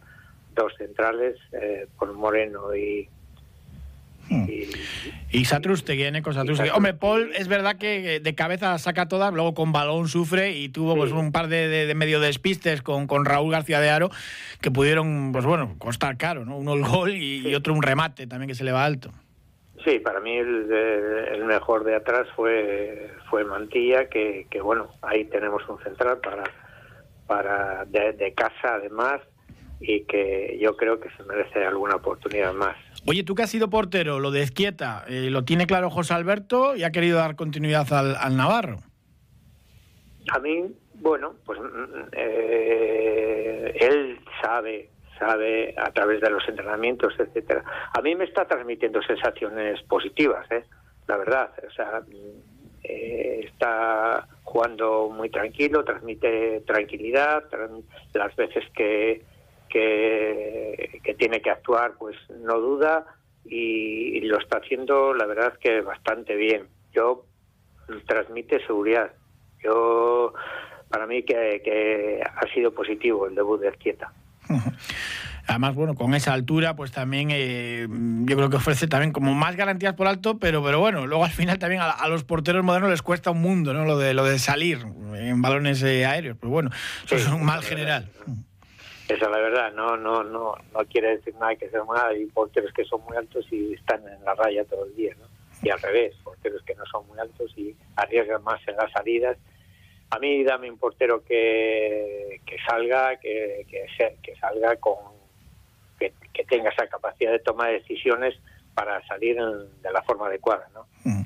dos 0.58 0.74
centrales, 0.77 1.36
eh, 1.54 1.88
por 1.98 2.12
Moreno 2.13 2.75
y, 2.75 3.08
hmm. 4.27 4.46
y, 4.50 5.42
y 5.42 6.22
con 6.22 6.38
Hombre, 6.74 6.94
Paul 6.96 7.32
es 7.36 7.48
verdad 7.48 7.77
que 7.77 8.20
de 8.20 8.36
cabeza 8.36 8.77
saca 8.80 9.08
todas, 9.08 9.34
luego 9.34 9.54
con 9.54 9.72
balón 9.72 10.08
sufre 10.08 10.51
y 10.51 10.70
tuvo 10.70 10.96
pues 10.96 11.12
un 11.12 11.32
par 11.32 11.48
de, 11.48 11.94
medio 11.96 12.20
despistes 12.20 12.82
con, 12.82 13.08
con 13.08 13.24
Raúl 13.24 13.51
García 13.51 13.80
de 13.80 13.89
Aro 13.89 14.10
que 14.60 14.72
pudieron, 14.72 15.32
pues 15.32 15.46
bueno, 15.46 15.75
costar 15.77 16.18
caro, 16.18 16.44
¿no? 16.44 16.58
Uno 16.58 16.74
el 16.74 16.84
gol 16.84 17.16
y, 17.16 17.54
otro 17.56 17.74
un 17.74 17.84
remate 17.84 18.27
también 18.27 18.50
que 18.50 18.56
se 18.56 18.63
le 18.63 18.72
va 18.72 18.84
alto. 18.84 19.12
Sí, 19.86 20.00
para 20.00 20.20
mí 20.20 20.36
el, 20.36 20.72
el, 20.72 21.46
mejor 21.46 21.84
de 21.84 21.96
atrás 21.96 22.27
fue 22.36 23.12
fue 23.30 23.46
Mantilla, 23.46 24.10
que, 24.10 24.48
que 24.50 24.60
bueno, 24.60 24.88
ahí 25.01 25.25
tenemos 25.25 25.62
un 25.70 25.77
central 25.80 26.18
para 26.18 26.44
para 27.27 27.86
de, 27.86 28.34
casa 28.34 28.75
además 28.75 29.22
y 29.79 30.05
que 30.05 30.57
yo 30.60 30.75
creo 30.75 31.00
que 31.00 31.10
se 31.12 31.24
merece 31.24 31.63
alguna 31.63 31.96
oportunidad 31.96 32.53
más. 32.53 32.75
Oye, 33.05 33.24
tú 33.24 33.36
que 33.36 33.43
has 33.43 33.50
sido 33.50 33.69
portero, 33.69 34.19
lo 34.19 34.31
de 34.31 34.41
Esquieta, 34.41 35.05
eh, 35.07 35.29
¿lo 35.29 35.43
tiene 35.43 35.67
claro 35.67 35.89
José 35.89 36.13
Alberto 36.13 36.75
y 36.75 36.84
ha 36.84 36.91
querido 36.91 37.17
dar 37.19 37.36
continuidad 37.36 37.91
al, 37.93 38.36
Navarro? 38.36 38.79
A 40.34 40.39
mí, 40.39 40.65
bueno, 40.96 41.36
pues 41.46 41.60
mm, 41.60 42.10
eh, 42.13 43.77
él 43.79 44.19
sabe, 44.41 44.89
sabe 45.19 45.75
a 45.77 45.91
través 45.91 46.22
de 46.22 46.29
los 46.31 46.48
entrenamientos, 46.50 47.13
etcétera. 47.19 47.63
A 47.93 48.01
mí 48.01 48.15
me 48.15 48.25
está 48.25 48.46
transmitiendo 48.46 49.01
sensaciones 49.03 49.81
positivas, 49.84 50.50
¿eh? 50.51 50.63
la 51.07 51.17
verdad. 51.17 51.51
O 51.67 51.72
sea, 51.72 52.01
eh, 52.89 53.41
está 53.44 54.27
jugando 54.44 55.10
muy 55.10 55.29
tranquilo, 55.29 55.84
transmite 55.84 56.62
tranquilidad, 56.62 57.44
las 58.13 58.36
veces 58.38 58.63
que, 58.74 59.22
que, 59.70 61.15
tiene 61.17 61.41
que 61.41 61.50
actuar 61.50 61.96
pues 62.00 62.15
no 62.29 62.60
duda 62.60 63.06
y, 63.44 64.22
lo 64.22 64.39
está 64.39 64.60
haciendo 64.60 65.13
la 65.13 65.25
verdad 65.25 65.58
que 65.60 65.82
bastante 65.82 66.36
bien. 66.36 66.67
Yo 66.94 67.25
transmite 68.06 68.65
seguridad. 68.65 69.12
Yo 69.62 70.34
para 70.89 71.08
mí 71.08 71.24
que, 71.24 72.22
ha 72.24 72.53
sido 72.53 72.74
positivo 72.74 73.27
el 73.27 73.36
debut 73.36 73.60
de 73.60 73.67
Arquieta. 73.67 74.13
Además, 75.48 75.75
bueno, 75.75 75.96
con 75.96 76.13
esa 76.13 76.34
altura, 76.34 76.75
pues 76.75 76.92
también 76.92 77.30
eh, 77.32 77.88
yo 77.89 78.36
creo 78.36 78.50
que 78.50 78.58
ofrece 78.58 78.88
también 78.88 79.13
como 79.13 79.34
más 79.34 79.56
garantías 79.56 79.94
por 79.94 80.06
alto, 80.06 80.38
pero, 80.39 80.62
pero 80.62 80.82
bueno, 80.82 81.08
luego 81.08 81.24
al 81.24 81.32
final 81.32 81.58
también 81.58 81.82
a, 81.82 82.06
los 82.10 82.25
porteros 82.25 82.66
modernos 82.66 82.92
les 82.92 83.01
cuesta 83.01 83.32
un 83.32 83.42
mundo, 83.42 83.74
¿no? 83.74 83.86
Lo 83.86 83.98
de, 83.98 84.13
lo 84.13 84.25
de 84.25 84.39
salir 84.39 84.80
en 85.16 85.42
balones 85.42 85.82
eh, 85.84 86.06
aéreos. 86.06 86.38
Pues 86.38 86.51
bueno, 86.51 86.70
eso 87.06 87.16
es 87.16 87.27
un 87.30 87.46
mal 87.46 87.63
general. 87.63 88.10
Esa 89.08 89.25
es 89.25 89.32
la 89.32 89.38
verdad, 89.38 89.72
no, 89.72 89.96
no, 89.96 90.22
no, 90.22 90.56
no 90.74 90.80
quiere 90.89 91.16
decir 91.16 91.34
nada 91.36 91.56
que 91.56 91.70
sea 91.70 91.82
mal. 91.86 92.13
Hay 92.13 92.25
porteros 92.25 92.74
que 92.74 92.84
son 92.84 93.01
muy 93.06 93.16
altos 93.16 93.46
y 93.50 93.74
están 93.74 94.01
en 94.06 94.22
la 94.25 94.36
raya 94.36 94.66
todo 94.66 94.86
el 94.86 94.96
día, 94.98 95.16
¿no? 95.18 95.27
Y 95.63 95.70
al 95.70 95.80
revés, 95.80 96.13
porteros 96.25 96.62
que 96.63 96.75
no 96.75 96.86
son 96.88 97.08
muy 97.08 97.18
altos 97.20 97.58
y 97.58 97.74
arriesgan 97.96 98.44
más 98.44 98.60
en 98.68 98.75
las 98.75 98.92
salidas. 98.92 99.38
A 100.10 100.20
mí 100.20 100.44
dame 100.44 100.70
un 100.70 100.77
portero 100.77 101.24
que, 101.24 102.42
que 102.46 102.58
salga, 102.68 103.16
que, 103.16 103.66
que, 103.70 103.86
que 104.22 104.36
salga 104.36 104.75
con 104.75 105.17
que, 105.98 106.13
tenga 106.48 106.70
esa 106.70 106.88
capacidad 106.88 107.32
de 107.32 107.39
tomar 107.39 107.72
decisiones 107.72 108.36
para 108.74 109.06
salir 109.08 109.36
de 109.36 109.92
la 109.92 110.01
forma 110.04 110.27
adecuada. 110.27 110.70
¿no? 110.74 110.88
Mm. 111.04 111.24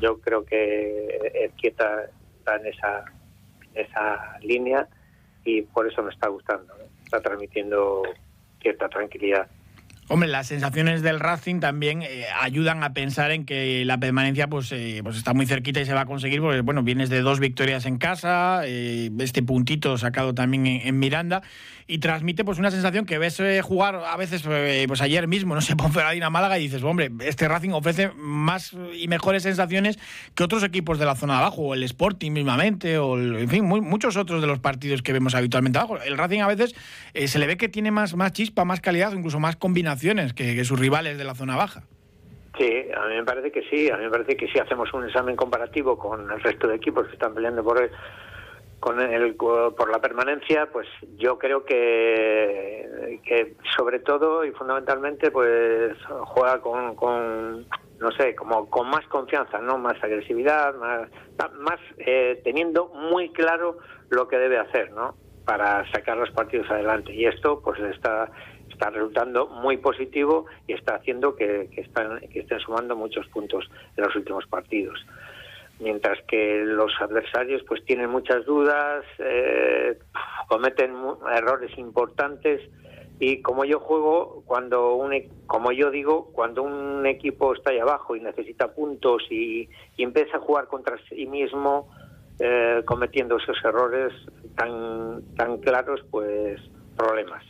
yo 0.00 0.18
creo 0.20 0.44
que 0.44 1.52
Quieta 1.56 2.06
está 2.38 2.56
en 2.56 2.66
esa, 2.66 3.04
esa 3.74 4.38
línea 4.40 4.88
y 5.44 5.62
por 5.62 5.86
eso 5.86 6.02
me 6.02 6.10
está 6.10 6.28
gustando. 6.28 6.74
Está 7.04 7.20
transmitiendo 7.20 8.02
cierta 8.60 8.88
tranquilidad. 8.88 9.48
Hombre, 10.08 10.28
las 10.28 10.46
sensaciones 10.46 11.02
del 11.02 11.18
Racing 11.18 11.58
también 11.58 12.02
eh, 12.02 12.26
ayudan 12.40 12.84
a 12.84 12.92
pensar 12.92 13.32
en 13.32 13.44
que 13.44 13.84
la 13.84 13.98
permanencia 13.98 14.46
pues, 14.46 14.70
eh, 14.70 15.00
pues 15.02 15.16
está 15.16 15.34
muy 15.34 15.46
cerquita 15.46 15.80
y 15.80 15.84
se 15.84 15.94
va 15.94 16.02
a 16.02 16.06
conseguir, 16.06 16.40
porque 16.40 16.60
bueno, 16.60 16.84
vienes 16.84 17.10
de 17.10 17.22
dos 17.22 17.40
victorias 17.40 17.86
en 17.86 17.98
casa, 17.98 18.60
eh, 18.64 19.10
este 19.18 19.42
puntito 19.42 19.98
sacado 19.98 20.32
también 20.32 20.66
en 20.66 20.98
Miranda, 21.00 21.42
y 21.88 21.98
transmite 21.98 22.44
pues 22.44 22.58
una 22.58 22.70
sensación 22.70 23.06
que 23.06 23.18
ves 23.18 23.38
eh, 23.38 23.62
jugar 23.62 23.94
a 23.94 24.16
veces, 24.16 24.42
eh, 24.48 24.84
pues 24.88 25.00
ayer 25.00 25.28
mismo, 25.28 25.54
no 25.54 25.60
sé, 25.60 25.76
Ponferradina 25.76 26.30
Málaga 26.30 26.58
y 26.58 26.62
dices, 26.62 26.82
hombre, 26.82 27.10
este 27.20 27.46
Racing 27.46 27.70
ofrece 27.70 28.10
más 28.16 28.72
y 28.98 29.06
mejores 29.08 29.44
sensaciones 29.44 29.98
que 30.34 30.42
otros 30.42 30.64
equipos 30.64 30.98
de 30.98 31.06
la 31.06 31.14
zona 31.14 31.34
de 31.34 31.40
abajo, 31.40 31.62
o 31.62 31.74
el 31.74 31.82
Sporting 31.84 32.32
mismamente, 32.32 32.98
o 32.98 33.18
en 33.18 33.48
fin, 33.48 33.64
muchos 33.64 34.16
otros 34.16 34.40
de 34.40 34.48
los 34.48 34.58
partidos 34.58 35.02
que 35.02 35.12
vemos 35.12 35.34
habitualmente 35.34 35.78
abajo. 35.78 35.98
El 36.00 36.18
Racing 36.18 36.40
a 36.40 36.48
veces 36.48 36.74
eh, 37.14 37.28
se 37.28 37.38
le 37.38 37.46
ve 37.46 37.56
que 37.56 37.68
tiene 37.68 37.90
más, 37.90 38.16
más 38.16 38.32
chispa, 38.32 38.64
más 38.64 38.80
calidad, 38.80 39.12
incluso 39.12 39.38
más 39.38 39.56
que 40.34 40.64
sus 40.64 40.78
rivales 40.78 41.18
de 41.18 41.24
la 41.24 41.34
zona 41.34 41.56
baja. 41.56 41.82
Sí, 42.58 42.86
a 42.96 43.06
mí 43.06 43.16
me 43.16 43.24
parece 43.24 43.52
que 43.52 43.62
sí, 43.68 43.90
a 43.90 43.96
mí 43.96 44.04
me 44.04 44.10
parece 44.10 44.36
que 44.36 44.48
si 44.48 44.58
hacemos 44.58 44.92
un 44.94 45.04
examen 45.04 45.36
comparativo 45.36 45.98
con 45.98 46.30
el 46.30 46.40
resto 46.40 46.66
de 46.66 46.76
equipos 46.76 47.06
que 47.06 47.12
están 47.12 47.34
peleando 47.34 47.62
por 47.62 47.82
el 47.82 47.90
con 48.80 49.00
el, 49.00 49.34
por 49.34 49.90
la 49.90 50.00
permanencia, 50.00 50.66
pues 50.70 50.86
yo 51.16 51.38
creo 51.38 51.64
que, 51.64 53.20
que 53.24 53.54
sobre 53.76 54.00
todo 54.00 54.44
y 54.44 54.52
fundamentalmente 54.52 55.30
pues 55.30 55.96
juega 56.06 56.60
con, 56.60 56.94
con 56.94 57.66
no 57.98 58.12
sé, 58.12 58.34
como 58.34 58.68
con 58.68 58.88
más 58.88 59.06
confianza, 59.08 59.58
no 59.58 59.78
más 59.78 60.02
agresividad, 60.02 60.74
más, 60.76 61.08
más 61.58 61.80
eh, 61.98 62.40
teniendo 62.44 62.88
muy 62.88 63.30
claro 63.30 63.78
lo 64.10 64.28
que 64.28 64.38
debe 64.38 64.58
hacer, 64.58 64.92
¿no? 64.92 65.14
Para 65.44 65.90
sacar 65.90 66.16
los 66.16 66.30
partidos 66.30 66.70
adelante. 66.70 67.14
Y 67.14 67.24
esto 67.24 67.60
pues 67.62 67.80
está 67.80 68.30
está 68.76 68.90
resultando 68.90 69.46
muy 69.46 69.78
positivo 69.78 70.44
y 70.66 70.74
está 70.74 70.96
haciendo 70.96 71.34
que, 71.34 71.70
están, 71.76 72.20
que 72.28 72.40
estén 72.40 72.60
sumando 72.60 72.94
muchos 72.94 73.26
puntos 73.28 73.68
en 73.96 74.04
los 74.04 74.14
últimos 74.14 74.46
partidos. 74.46 75.04
Mientras 75.80 76.18
que 76.28 76.62
los 76.64 76.92
adversarios 77.00 77.62
pues 77.66 77.82
tienen 77.86 78.10
muchas 78.10 78.44
dudas, 78.44 79.04
eh, 79.18 79.98
cometen 80.48 80.94
errores 81.34 81.76
importantes 81.78 82.60
y 83.18 83.40
como 83.40 83.64
yo 83.64 83.80
juego 83.80 84.42
cuando 84.44 84.94
un 84.94 85.14
e, 85.14 85.30
como 85.46 85.72
yo 85.72 85.90
digo 85.90 86.30
cuando 86.32 86.62
un 86.62 87.06
equipo 87.06 87.54
está 87.54 87.70
ahí 87.70 87.78
abajo 87.78 88.14
y 88.14 88.20
necesita 88.20 88.74
puntos 88.74 89.22
y, 89.30 89.70
empieza 89.96 90.36
a 90.36 90.40
jugar 90.40 90.66
contra 90.66 90.98
sí 91.08 91.24
mismo 91.26 91.88
eh, 92.38 92.82
cometiendo 92.84 93.38
esos 93.38 93.56
errores 93.64 94.12
tan 94.54 95.22
tan 95.34 95.56
claros 95.58 96.02
pues 96.10 96.60
problemas 96.94 97.42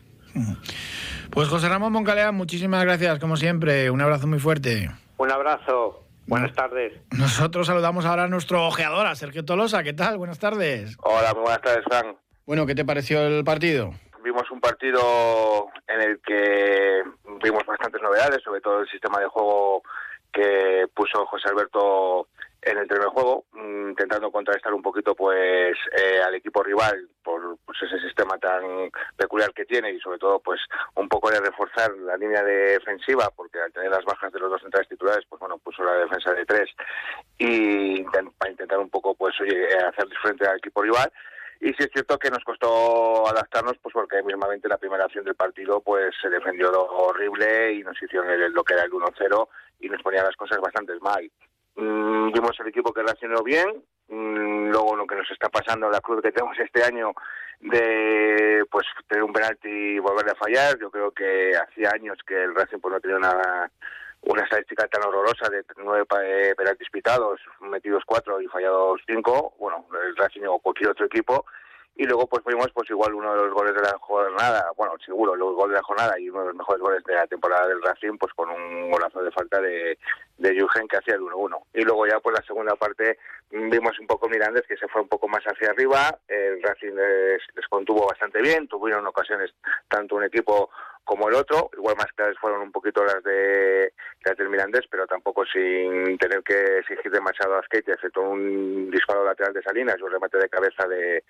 pues 1.31 1.49
José 1.49 1.69
Ramón 1.69 1.93
Moncalea 1.93 2.33
muchísimas 2.33 2.85
gracias 2.85 3.19
como 3.19 3.37
siempre 3.37 3.91
un 3.91 4.01
abrazo 4.01 4.27
muy 4.27 4.39
fuerte 4.39 4.91
un 5.17 5.31
abrazo 5.31 6.07
Buenas 6.27 6.55
tardes. 6.55 6.93
Nosotros 7.17 7.69
saludamos 7.69 8.05
ahora 8.05 8.25
a 8.25 8.29
nuestro 8.29 8.67
ojeador, 8.67 9.07
a 9.07 9.15
Sergio 9.15 9.45
Tolosa. 9.45 9.85
¿Qué 9.85 9.93
tal? 9.93 10.19
Buenas 10.19 10.41
tardes. 10.41 10.97
Hola, 11.03 11.33
muy 11.35 11.43
buenas 11.43 11.63
tardes, 11.63 11.85
Frank. 11.85 12.17
Bueno, 12.47 12.67
¿qué 12.67 12.75
te 12.75 12.85
pareció 12.85 13.25
el 13.25 13.45
partido? 13.45 13.93
Vimos 14.25 14.51
un 14.51 14.61
partido 14.61 15.69
en 15.87 16.01
el 16.01 16.21
que 16.21 17.03
vimos 17.45 17.65
bastantes 17.65 18.03
novedades, 18.03 18.43
sobre 18.43 18.61
todo 18.61 18.81
el 18.81 18.89
sistema 18.89 19.21
de 19.21 19.27
juego 19.27 19.83
que 20.33 20.87
puso 20.95 21.25
José 21.27 21.49
Alberto 21.49 22.27
en 22.63 22.79
el 22.79 22.87
primer 22.87 23.09
juego, 23.09 23.45
mm, 23.53 23.91
intentando 23.91 24.31
contrastar 24.31 24.75
un 24.75 24.83
poquito 24.83 25.15
pues 25.15 25.77
eh, 25.97 26.21
al 26.21 26.35
equipo 26.35 26.63
rival 26.63 27.09
por 27.23 27.59
pues, 27.65 27.79
ese 27.83 27.99
sistema 28.01 28.39
tan 28.39 28.91
peculiar 29.17 29.53
que 29.53 29.65
tiene 29.65 29.91
y 29.93 30.01
sobre 30.01 30.19
todo 30.19 30.41
pues 30.41 30.61
un 30.95 31.09
poco 31.09 31.31
de 31.31 31.41
reforzar 31.41 31.93
la 31.99 32.17
línea 32.17 32.43
defensiva 32.43 33.31
porque 33.35 33.61
al 33.61 33.73
tener 33.73 33.91
las 33.91 34.05
bajas 34.05 34.33
de 34.33 34.41
los 34.41 34.51
dos 34.51 34.61
centrales 34.61 34.89
titulares 34.89 35.25
pues 35.29 35.41
bueno 35.41 35.59
puso 35.59 35.85
la 35.85 35.95
defensa 35.95 36.33
de 36.33 36.45
tres 36.45 36.71
y 37.39 38.03
para 38.05 38.51
intentar 38.51 38.79
un 38.79 38.91
poco 38.91 39.15
pues 39.15 39.35
oye 39.41 39.67
hacer 39.77 40.09
frente 40.23 40.47
al 40.47 40.59
equipo 40.59 40.83
rival 40.83 41.11
y 41.61 41.69
sí 41.69 41.77
es 41.79 41.89
cierto 41.93 42.19
que 42.19 42.31
nos 42.31 42.45
costó 42.45 43.27
adaptarnos, 43.29 43.79
pues 43.83 43.93
porque 43.93 44.23
mismamente 44.23 44.69
la 44.69 44.77
primera 44.77 45.05
acción 45.05 45.25
del 45.25 45.35
partido 45.35 45.81
pues 45.81 46.15
se 46.21 46.29
defendió 46.29 46.71
horrible 46.71 47.73
y 47.73 47.83
nos 47.83 48.01
hicieron 48.01 48.29
lo 48.53 48.63
que 48.63 48.75
era 48.75 48.85
el 48.85 48.93
1-0 48.93 49.49
y 49.81 49.89
nos 49.89 50.03
ponía 50.03 50.23
las 50.23 50.37
cosas 50.37 50.59
bastante 50.61 50.93
mal. 51.01 51.31
Mm, 51.77 52.33
vimos 52.33 52.59
el 52.61 52.69
equipo 52.69 52.93
que 52.93 53.03
reaccionó 53.03 53.43
bien, 53.43 53.67
mm, 54.09 54.71
luego 54.71 54.97
lo 54.97 55.07
que 55.07 55.15
nos 55.15 55.31
está 55.31 55.51
pasando, 55.51 55.91
la 55.91 56.01
cruz 56.01 56.23
que 56.23 56.33
tenemos 56.33 56.59
este 56.59 56.83
año 56.83 57.13
de 57.61 58.65
pues 58.71 58.87
tener 59.07 59.23
un 59.23 59.33
penalti 59.33 59.69
y 59.69 59.99
volver 59.99 60.31
a 60.31 60.35
fallar, 60.35 60.79
yo 60.79 60.91
creo 60.91 61.11
que 61.11 61.53
hacía 61.55 61.91
años 61.91 62.19
que 62.27 62.45
el 62.45 62.55
Racing 62.55 62.79
pues 62.79 62.95
no 62.95 63.01
tenía 63.01 63.19
una, 63.19 63.71
una 64.23 64.43
estadística 64.43 64.89
tan 64.89 65.05
horrorosa 65.05 65.51
de 65.51 65.65
nueve 65.77 66.07
eh, 66.25 66.55
penaltis 66.57 66.89
pitados, 66.91 67.41
metidos 67.61 68.05
cuatro 68.07 68.41
y 68.41 68.47
fallados 68.47 69.03
cinco, 69.07 69.55
bueno, 69.59 69.87
el 70.03 70.17
Racing 70.17 70.45
o 70.49 70.59
cualquier 70.59 70.91
otro 70.91 71.05
equipo, 71.05 71.45
y 71.99 72.05
luego 72.05 72.27
pues 72.27 72.43
fuimos 72.45 72.71
pues 72.73 72.91
igual 72.91 73.15
uno 73.15 73.33
de 73.33 73.45
los 73.45 73.55
goles 73.55 73.75
de 73.75 73.81
la 73.81 73.97
jornada, 73.99 74.71
bueno, 74.77 74.93
seguro, 75.05 75.35
los 75.35 75.55
goles 75.55 75.73
de 75.75 75.81
la 75.81 75.83
jornada 75.83 76.21
y 76.21 76.29
uno 76.29 76.41
de 76.41 76.47
los 76.49 76.57
mejores 76.57 76.83
goles 76.83 77.05
de 77.05 77.15
la 77.15 77.27
temporada 77.27 77.67
del 77.67 77.83
Racing, 77.83 78.19
pues 78.19 78.35
con 78.35 78.51
un 78.51 78.91
golazo 78.91 79.23
de 79.23 79.31
falta 79.31 79.61
de, 79.61 79.99
de 80.37 80.55
Jürgen 80.55 80.89
que 80.89 80.99
hacía 80.99 81.15
el 81.15 81.23
1-1. 81.23 81.59
Y 81.73 81.83
luego 81.83 82.07
ya 82.07 82.21
pues 82.21 82.39
la 82.39 82.47
segunda 82.47 82.77
parte 82.77 83.19
vimos 83.51 83.99
un 83.99 84.07
poco 84.07 84.29
Mirandes 84.29 84.67
que 84.67 84.77
se 84.77 84.89
fue 84.89 85.01
un 85.01 85.09
poco 85.09 85.27
más 85.27 85.43
hacia 85.45 85.71
arriba, 85.71 86.19
el 86.29 86.63
Racing 86.63 86.93
les, 86.93 87.67
contuvo 87.71 88.07
bastante 88.07 88.43
bien, 88.43 88.69
tuvieron 88.69 89.07
ocasiones 89.07 89.55
tanto 89.89 90.17
un 90.17 90.25
equipo 90.25 90.71
como 91.05 91.29
el 91.29 91.35
otro, 91.35 91.71
igual 91.75 91.97
más 91.97 92.13
claras 92.15 92.37
fueron 92.39 92.61
un 92.61 92.73
poquito 92.73 93.05
las 93.05 93.23
de 93.23 93.93
las 94.25 94.37
del 94.37 94.49
Mirandés, 94.51 94.87
pero 94.91 95.07
tampoco 95.07 95.45
sin 95.47 96.19
tener 96.19 96.43
que 96.43 96.79
exigir 96.79 97.13
demasiado 97.13 97.57
a 97.57 97.63
Skate, 97.63 97.91
excepto 97.91 98.21
un 98.21 98.91
disparo 98.91 99.25
lateral 99.25 99.55
de 99.55 99.63
Salinas 99.63 100.03
un 100.03 100.11
remate 100.11 100.39
de 100.39 100.49
cabeza 100.49 100.87
de, 100.89 101.23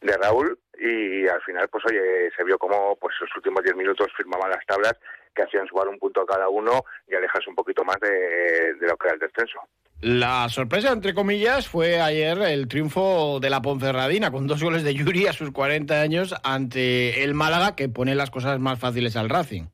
de 0.00 0.16
Raúl 0.16 0.58
y 0.78 1.26
al 1.26 1.40
final 1.42 1.68
pues 1.68 1.84
oye 1.86 2.30
se 2.36 2.44
vio 2.44 2.58
como 2.58 2.96
pues 2.96 3.14
los 3.20 3.30
últimos 3.36 3.62
10 3.62 3.76
minutos 3.76 4.08
firmaban 4.16 4.50
las 4.50 4.64
tablas 4.66 4.94
que 5.34 5.42
hacían 5.42 5.66
subar 5.66 5.88
un 5.88 5.98
punto 5.98 6.22
a 6.22 6.26
cada 6.26 6.48
uno 6.48 6.84
y 7.08 7.14
alejarse 7.14 7.50
un 7.50 7.56
poquito 7.56 7.84
más 7.84 7.96
de, 8.00 8.76
lo 8.80 8.96
que 8.96 9.06
era 9.06 9.14
el 9.14 9.20
descenso. 9.20 9.58
La 10.00 10.48
sorpresa, 10.48 10.92
entre 10.92 11.14
comillas, 11.14 11.68
fue 11.68 12.00
ayer 12.00 12.38
el 12.42 12.68
triunfo 12.68 13.40
de 13.40 13.50
la 13.50 13.62
Ponferradina 13.62 14.30
con 14.30 14.46
dos 14.46 14.62
goles 14.62 14.84
de 14.84 14.94
Yuri 14.94 15.26
a 15.26 15.32
sus 15.32 15.50
40 15.50 16.00
años 16.00 16.34
ante 16.44 17.24
el 17.24 17.34
Málaga 17.34 17.74
que 17.74 17.88
pone 17.88 18.14
las 18.14 18.30
cosas 18.30 18.58
más 18.60 18.78
fáciles 18.78 19.16
al 19.16 19.30
Racing. 19.30 19.64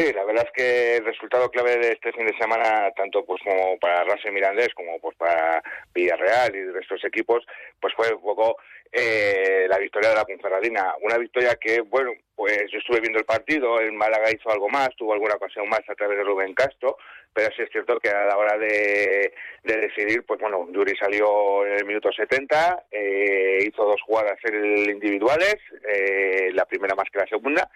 Sí, 0.00 0.14
la 0.14 0.24
verdad 0.24 0.46
es 0.46 0.52
que 0.52 0.96
el 0.96 1.04
resultado 1.04 1.50
clave 1.50 1.76
de 1.76 1.92
este 1.92 2.10
fin 2.12 2.24
de 2.24 2.34
semana, 2.38 2.90
tanto 2.96 3.22
pues 3.22 3.38
como 3.44 3.78
para 3.78 4.02
Racing 4.04 4.32
Mirandés 4.32 4.72
como 4.74 4.98
pues 4.98 5.14
para 5.18 5.62
Villarreal 5.92 6.56
y 6.56 6.60
de 6.60 6.80
estos 6.80 7.04
equipos, 7.04 7.44
pues 7.78 7.92
fue 7.94 8.10
un 8.14 8.22
poco 8.22 8.56
eh, 8.90 9.66
la 9.68 9.76
victoria 9.76 10.08
de 10.08 10.14
la 10.14 10.24
Ponferradina. 10.24 10.94
Una 11.02 11.18
victoria 11.18 11.54
que, 11.56 11.82
bueno, 11.82 12.12
pues 12.34 12.62
yo 12.72 12.78
estuve 12.78 13.00
viendo 13.00 13.18
el 13.18 13.26
partido, 13.26 13.78
el 13.78 13.92
Málaga 13.92 14.32
hizo 14.32 14.50
algo 14.50 14.70
más, 14.70 14.88
tuvo 14.96 15.12
alguna 15.12 15.34
ocasión 15.34 15.68
más 15.68 15.82
a 15.86 15.94
través 15.94 16.16
de 16.16 16.24
Rubén 16.24 16.54
Castro, 16.54 16.96
pero 17.34 17.54
sí 17.54 17.60
es 17.60 17.70
cierto 17.70 18.00
que 18.00 18.08
a 18.08 18.24
la 18.24 18.38
hora 18.38 18.56
de, 18.56 19.34
decidir, 19.64 20.24
pues 20.24 20.40
bueno, 20.40 20.66
Yuri 20.72 20.96
salió 20.96 21.66
en 21.66 21.74
el 21.74 21.84
minuto 21.84 22.10
70, 22.10 22.86
eh, 22.90 23.68
hizo 23.68 23.84
dos 23.84 24.00
jugadas 24.00 24.38
individuales, 24.46 25.56
eh, 25.86 26.48
la 26.54 26.64
primera 26.64 26.94
más 26.94 27.10
que 27.12 27.18
la 27.18 27.26
segunda, 27.26 27.70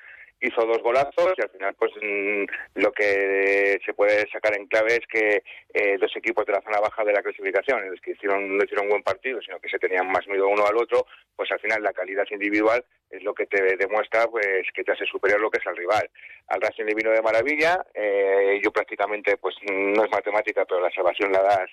hizo 0.46 0.64
dos 0.66 0.82
golazos 0.82 1.32
y 1.36 1.42
al 1.42 1.50
final 1.50 1.74
pues 1.74 1.92
mm, 2.00 2.44
lo 2.80 2.92
que 2.92 3.78
se 3.84 3.94
puede 3.94 4.28
sacar 4.30 4.56
en 4.56 4.66
clave 4.66 4.94
es 4.96 5.06
que 5.08 5.42
eh, 5.72 5.96
dos 5.98 6.14
equipos 6.16 6.44
de 6.46 6.52
la 6.52 6.62
zona 6.62 6.80
baja 6.80 7.04
de 7.04 7.12
la 7.12 7.22
clasificación, 7.22 7.90
los 7.90 8.00
que 8.00 8.12
hicieron, 8.12 8.56
no 8.56 8.64
hicieron 8.64 8.88
buen 8.88 9.02
partido, 9.02 9.40
sino 9.42 9.58
que 9.58 9.68
se 9.68 9.78
tenían 9.78 10.06
más 10.10 10.26
miedo 10.28 10.48
uno 10.48 10.66
al 10.66 10.76
otro, 10.76 11.06
pues 11.36 11.50
al 11.52 11.60
final 11.60 11.82
la 11.82 11.92
calidad 11.92 12.26
individual 12.30 12.84
es 13.10 13.22
lo 13.22 13.34
que 13.34 13.46
te 13.46 13.76
demuestra 13.76 14.26
pues 14.26 14.66
que 14.74 14.84
te 14.84 14.92
hace 14.92 15.06
superior 15.06 15.40
lo 15.40 15.50
que 15.50 15.58
es 15.58 15.66
al 15.66 15.76
rival. 15.76 16.08
Al 16.48 16.60
Racing 16.60 16.84
le 16.84 16.94
vino 16.94 17.10
de 17.10 17.22
maravilla, 17.22 17.84
eh, 17.94 18.60
yo 18.62 18.70
prácticamente 18.70 19.36
pues 19.36 19.56
no 19.70 20.04
es 20.04 20.10
matemática, 20.10 20.64
pero 20.64 20.80
la 20.80 20.90
salvación 20.90 21.32
la 21.32 21.42
das 21.42 21.70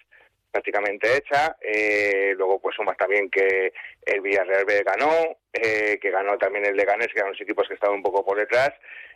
prácticamente 0.52 1.18
hecha. 1.18 1.56
Eh, 1.62 2.34
luego, 2.38 2.60
pues 2.60 2.76
sumas 2.76 2.98
también 2.98 3.30
que 3.30 3.74
el 4.06 4.22
Villarreal 4.22 4.66
B 4.66 4.84
ganó, 4.84 5.38
eh, 5.54 5.98
que 6.02 6.12
ganó 6.12 6.38
también 6.38 6.66
el 6.66 6.76
Leganés, 6.76 7.08
que 7.08 7.20
eran 7.20 7.32
los 7.32 7.42
equipos 7.42 7.68
que 7.68 7.76
estaban 7.76 7.96
un 7.98 8.04
poco 8.04 8.26
por 8.26 8.38
detrás. 8.38 8.72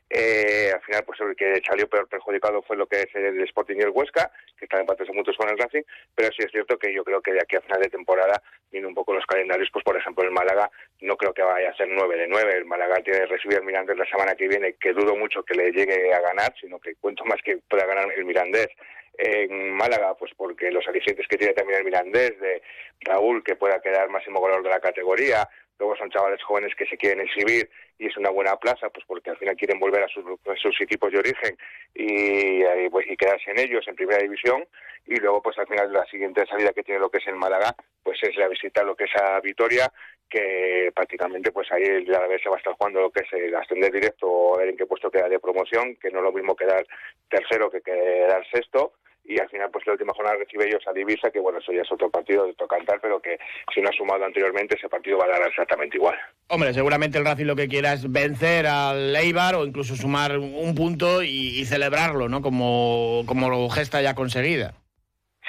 Eh, 0.09 0.71
al 0.71 0.81
final, 0.81 1.03
pues 1.03 1.19
el 1.21 1.35
que 1.35 1.61
salió 1.67 1.89
peor 1.89 2.07
perjudicado 2.07 2.61
fue 2.61 2.77
lo 2.77 2.85
que 2.85 3.01
es 3.01 3.15
el 3.15 3.41
Sporting 3.41 3.77
y 3.77 3.81
el 3.81 3.89
Huesca, 3.89 4.31
que 4.57 4.65
están 4.65 4.81
empates 4.81 5.09
muchos 5.13 5.35
con 5.35 5.49
el 5.49 5.57
Racing, 5.57 5.81
pero 6.13 6.29
sí 6.29 6.43
es 6.45 6.51
cierto 6.51 6.77
que 6.77 6.93
yo 6.93 7.03
creo 7.03 7.21
que 7.21 7.33
de 7.33 7.41
aquí 7.41 7.55
a 7.55 7.61
final 7.61 7.81
de 7.81 7.89
temporada, 7.89 8.41
viendo 8.71 8.87
un 8.87 8.93
poco 8.95 9.13
los 9.13 9.25
calendarios, 9.25 9.69
pues 9.73 9.83
por 9.83 9.97
ejemplo 9.97 10.23
el 10.23 10.31
Málaga 10.31 10.69
no 11.01 11.17
creo 11.17 11.33
que 11.33 11.41
vaya 11.41 11.71
a 11.71 11.75
ser 11.75 11.87
9 11.89 12.17
de 12.17 12.27
9, 12.27 12.53
el 12.55 12.65
Málaga 12.65 13.01
tiene 13.01 13.21
que 13.21 13.25
recibir 13.25 13.57
al 13.57 13.65
Mirandés 13.65 13.97
la 13.97 14.05
semana 14.05 14.35
que 14.35 14.47
viene, 14.47 14.75
que 14.79 14.93
dudo 14.93 15.15
mucho 15.15 15.43
que 15.43 15.55
le 15.55 15.71
llegue 15.71 16.13
a 16.13 16.21
ganar, 16.21 16.53
sino 16.61 16.79
que 16.79 16.95
cuento 16.95 17.25
más 17.25 17.41
que 17.43 17.57
pueda 17.67 17.85
ganar 17.85 18.07
el 18.15 18.25
Mirandés 18.25 18.69
en 19.17 19.71
Málaga, 19.71 20.13
pues 20.15 20.31
porque 20.35 20.71
los 20.71 20.87
alicientes 20.87 21.27
que 21.27 21.37
tiene 21.37 21.53
también 21.53 21.79
el 21.79 21.85
Mirandés, 21.85 22.39
de 22.39 22.61
Raúl, 23.01 23.43
que 23.43 23.55
pueda 23.55 23.81
quedar 23.81 24.09
máximo 24.09 24.39
goleador 24.39 24.63
de 24.63 24.69
la 24.69 24.79
categoría, 24.79 25.47
luego 25.79 25.95
son 25.95 26.09
chavales 26.09 26.41
jóvenes 26.43 26.73
que 26.75 26.85
se 26.85 26.97
quieren 26.97 27.21
exhibir 27.21 27.69
y 27.97 28.07
es 28.07 28.17
una 28.17 28.29
buena 28.29 28.55
plaza, 28.57 28.89
pues 28.89 29.05
porque 29.07 29.29
al 29.29 29.37
final 29.37 29.55
quieren 29.55 29.79
volver 29.79 30.03
a 30.03 30.07
sus, 30.07 30.23
sus 30.61 30.81
equipos 30.81 31.11
de 31.11 31.19
origen 31.19 31.57
y, 31.93 32.89
pues, 32.89 33.05
y 33.09 33.15
quedarse 33.15 33.51
en 33.51 33.59
ellos 33.59 33.87
en 33.87 33.95
primera 33.95 34.21
división. 34.21 34.65
Y 35.05 35.17
luego 35.17 35.41
pues 35.41 35.57
al 35.59 35.67
final 35.67 35.93
la 35.93 36.05
siguiente 36.05 36.45
salida 36.47 36.73
que 36.73 36.83
tiene 36.83 36.99
lo 36.99 37.09
que 37.09 37.19
es 37.19 37.27
el 37.27 37.35
Málaga, 37.35 37.75
pues 38.01 38.17
es 38.23 38.35
la 38.37 38.47
visita 38.47 38.83
lo 38.83 38.95
que 38.95 39.03
es 39.03 39.15
a 39.15 39.39
Vitoria, 39.39 39.91
que 40.27 40.91
prácticamente 40.95 41.51
pues 41.51 41.71
ahí 41.71 42.05
la 42.05 42.25
vez 42.27 42.41
se 42.41 42.49
va 42.49 42.55
a 42.55 42.57
estar 42.57 42.73
jugando 42.73 43.01
lo 43.01 43.11
que 43.11 43.21
es 43.21 43.33
el 43.33 43.55
ascender 43.55 43.91
directo 43.91 44.27
o 44.27 44.57
ver 44.57 44.69
en 44.69 44.77
qué 44.77 44.87
puesto 44.87 45.11
queda 45.11 45.29
de 45.29 45.39
promoción, 45.39 45.95
que 45.97 46.09
no 46.09 46.19
es 46.19 46.23
lo 46.23 46.31
mismo 46.31 46.55
quedar 46.55 46.87
tercero 47.29 47.69
que 47.69 47.81
quedar 47.81 48.43
sexto 48.49 48.93
y 49.27 49.39
al 49.39 49.49
final 49.49 49.69
pues 49.71 49.85
la 49.87 49.93
última 49.93 50.13
jornada 50.13 50.37
recibe 50.37 50.67
ellos 50.67 50.83
a 50.87 50.93
Divisa, 50.93 51.31
que 51.31 51.39
bueno, 51.39 51.59
eso 51.59 51.71
ya 51.71 51.81
es 51.81 51.91
otro 51.91 52.09
partido 52.09 52.45
de 52.45 52.53
tocantar, 52.53 52.99
pero 53.01 53.19
que 53.19 53.37
si 53.73 53.81
no 53.81 53.89
ha 53.89 53.93
sumado 53.93 54.23
anteriormente 54.23 54.75
ese 54.77 54.89
partido 54.89 55.17
va 55.17 55.25
a 55.25 55.39
dar 55.39 55.47
exactamente 55.47 55.97
igual. 55.97 56.15
Hombre, 56.47 56.73
seguramente 56.73 57.17
el 57.17 57.25
Racing 57.25 57.45
lo 57.45 57.55
que 57.55 57.67
quiera 57.67 57.93
es 57.93 58.11
vencer 58.11 58.67
al 58.67 59.15
Eibar 59.15 59.55
o 59.55 59.65
incluso 59.65 59.95
sumar 59.95 60.37
un 60.37 60.75
punto 60.75 61.23
y, 61.23 61.65
celebrarlo, 61.65 62.29
¿no? 62.29 62.41
Como, 62.41 63.23
como 63.25 63.69
gesta 63.69 64.01
ya 64.01 64.13
conseguida. 64.13 64.73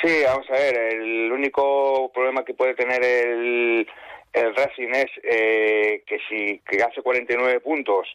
Sí, 0.02 0.22
vamos 0.24 0.48
a 0.50 0.54
ver, 0.54 0.76
el 0.76 1.32
único 1.32 2.10
problema 2.12 2.44
que 2.44 2.54
puede 2.54 2.74
tener 2.74 3.02
el, 3.02 3.86
el 4.32 4.54
Racing 4.54 4.88
es 4.92 5.10
eh, 5.22 6.02
que 6.06 6.18
si 6.28 6.60
que 6.68 6.82
hace 6.82 7.02
49 7.02 7.60
puntos 7.60 8.06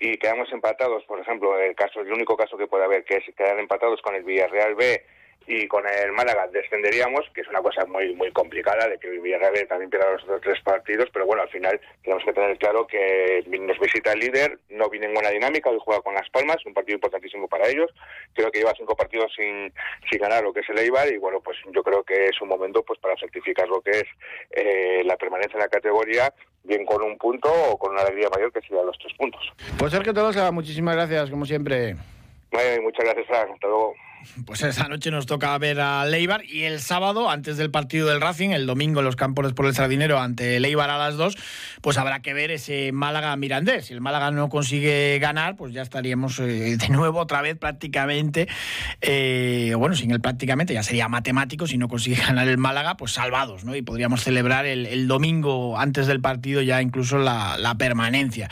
y 0.00 0.16
quedamos 0.16 0.50
empatados, 0.50 1.04
por 1.04 1.20
ejemplo, 1.20 1.58
el 1.58 1.76
caso 1.76 2.00
el 2.00 2.12
único 2.12 2.36
caso 2.36 2.56
que 2.56 2.66
puede 2.66 2.84
haber 2.84 3.04
que 3.04 3.18
es 3.18 3.34
quedar 3.36 3.58
empatados 3.58 4.00
con 4.00 4.14
el 4.14 4.24
Villarreal 4.24 4.74
B 4.74 5.04
y 5.46 5.66
con 5.66 5.84
el 5.86 6.12
Málaga 6.12 6.46
descenderíamos, 6.48 7.28
que 7.34 7.40
es 7.40 7.48
una 7.48 7.60
cosa 7.60 7.84
muy 7.86 8.14
muy 8.14 8.30
complicada 8.32 8.88
de 8.88 8.98
que 8.98 9.08
Villarreal 9.08 9.66
también 9.66 9.90
pierda 9.90 10.12
los 10.12 10.22
otros 10.24 10.40
tres 10.42 10.60
partidos, 10.62 11.08
pero 11.12 11.26
bueno, 11.26 11.42
al 11.42 11.48
final 11.48 11.80
tenemos 12.02 12.24
que 12.24 12.32
tener 12.32 12.56
claro 12.58 12.86
que 12.86 13.44
nos 13.46 13.78
visita 13.78 14.12
el 14.12 14.20
líder, 14.20 14.58
no 14.70 14.88
viene 14.88 15.06
en 15.06 15.14
buena 15.14 15.30
dinámica, 15.30 15.70
hoy 15.70 15.78
juega 15.82 16.02
con 16.02 16.14
Las 16.14 16.28
Palmas, 16.30 16.64
un 16.66 16.74
partido 16.74 16.96
importantísimo 16.96 17.48
para 17.48 17.68
ellos, 17.68 17.90
creo 18.34 18.50
que 18.50 18.60
lleva 18.60 18.74
cinco 18.76 18.96
partidos 18.96 19.32
sin, 19.36 19.72
sin 20.10 20.20
ganar 20.20 20.44
lo 20.44 20.52
que 20.52 20.60
es 20.60 20.68
el 20.68 20.78
Eibar 20.78 21.08
y 21.12 21.18
bueno, 21.18 21.40
pues 21.40 21.56
yo 21.72 21.82
creo 21.82 22.02
que 22.04 22.26
es 22.26 22.40
un 22.40 22.48
momento 22.48 22.82
pues 22.82 22.98
para 23.00 23.16
certificar 23.16 23.68
lo 23.68 23.80
que 23.80 23.90
es 23.90 24.06
eh, 24.50 25.02
la 25.04 25.16
permanencia 25.16 25.54
en 25.56 25.62
la 25.62 25.68
categoría 25.68 26.32
bien 26.62 26.84
con 26.84 27.02
un 27.02 27.16
punto 27.16 27.50
o 27.70 27.78
con 27.78 27.92
una 27.92 28.02
alegría 28.02 28.28
mayor 28.28 28.52
que 28.52 28.60
sería 28.60 28.82
los 28.82 28.98
tres 28.98 29.14
puntos. 29.14 29.40
Pues 29.78 29.92
Sergio 29.92 30.12
Tolosa, 30.12 30.50
muchísimas 30.52 30.94
gracias, 30.94 31.30
como 31.30 31.44
siempre. 31.44 31.96
muchas 32.82 33.04
gracias, 33.04 33.26
Frank. 33.26 33.50
Hasta 33.54 33.66
luego. 33.66 33.94
Pues 34.44 34.62
esa 34.62 34.88
noche 34.88 35.10
nos 35.10 35.26
toca 35.26 35.56
ver 35.58 35.80
a 35.80 36.04
Leibar 36.04 36.44
y 36.44 36.62
el 36.62 36.80
sábado, 36.80 37.30
antes 37.30 37.56
del 37.56 37.70
partido 37.70 38.08
del 38.08 38.20
Racing, 38.20 38.50
el 38.50 38.66
domingo 38.66 39.00
en 39.00 39.06
los 39.06 39.16
campos 39.16 39.52
por 39.52 39.66
el 39.66 39.74
Sardinero 39.74 40.18
ante 40.18 40.60
Leibar 40.60 40.90
a 40.90 40.98
las 40.98 41.16
2, 41.16 41.36
pues 41.80 41.98
habrá 41.98 42.20
que 42.20 42.34
ver 42.34 42.50
ese 42.50 42.92
Málaga-Mirandés. 42.92 43.86
Si 43.86 43.94
el 43.94 44.00
Málaga 44.00 44.30
no 44.30 44.48
consigue 44.48 45.18
ganar, 45.20 45.56
pues 45.56 45.72
ya 45.72 45.82
estaríamos 45.82 46.38
eh, 46.38 46.76
de 46.76 46.88
nuevo 46.90 47.20
otra 47.20 47.42
vez 47.42 47.56
prácticamente, 47.56 48.48
eh, 49.00 49.74
bueno, 49.76 49.94
sin 49.96 50.10
el 50.10 50.20
prácticamente, 50.20 50.74
ya 50.74 50.82
sería 50.82 51.08
matemático, 51.08 51.66
si 51.66 51.78
no 51.78 51.88
consigue 51.88 52.16
ganar 52.26 52.48
el 52.48 52.58
Málaga, 52.58 52.96
pues 52.96 53.12
salvados, 53.12 53.64
¿no? 53.64 53.74
Y 53.74 53.82
podríamos 53.82 54.22
celebrar 54.22 54.66
el, 54.66 55.08
domingo 55.08 55.78
antes 55.78 56.06
del 56.06 56.20
partido 56.20 56.62
ya 56.62 56.82
incluso 56.82 57.18
la, 57.18 57.56
la 57.58 57.76
permanencia. 57.76 58.48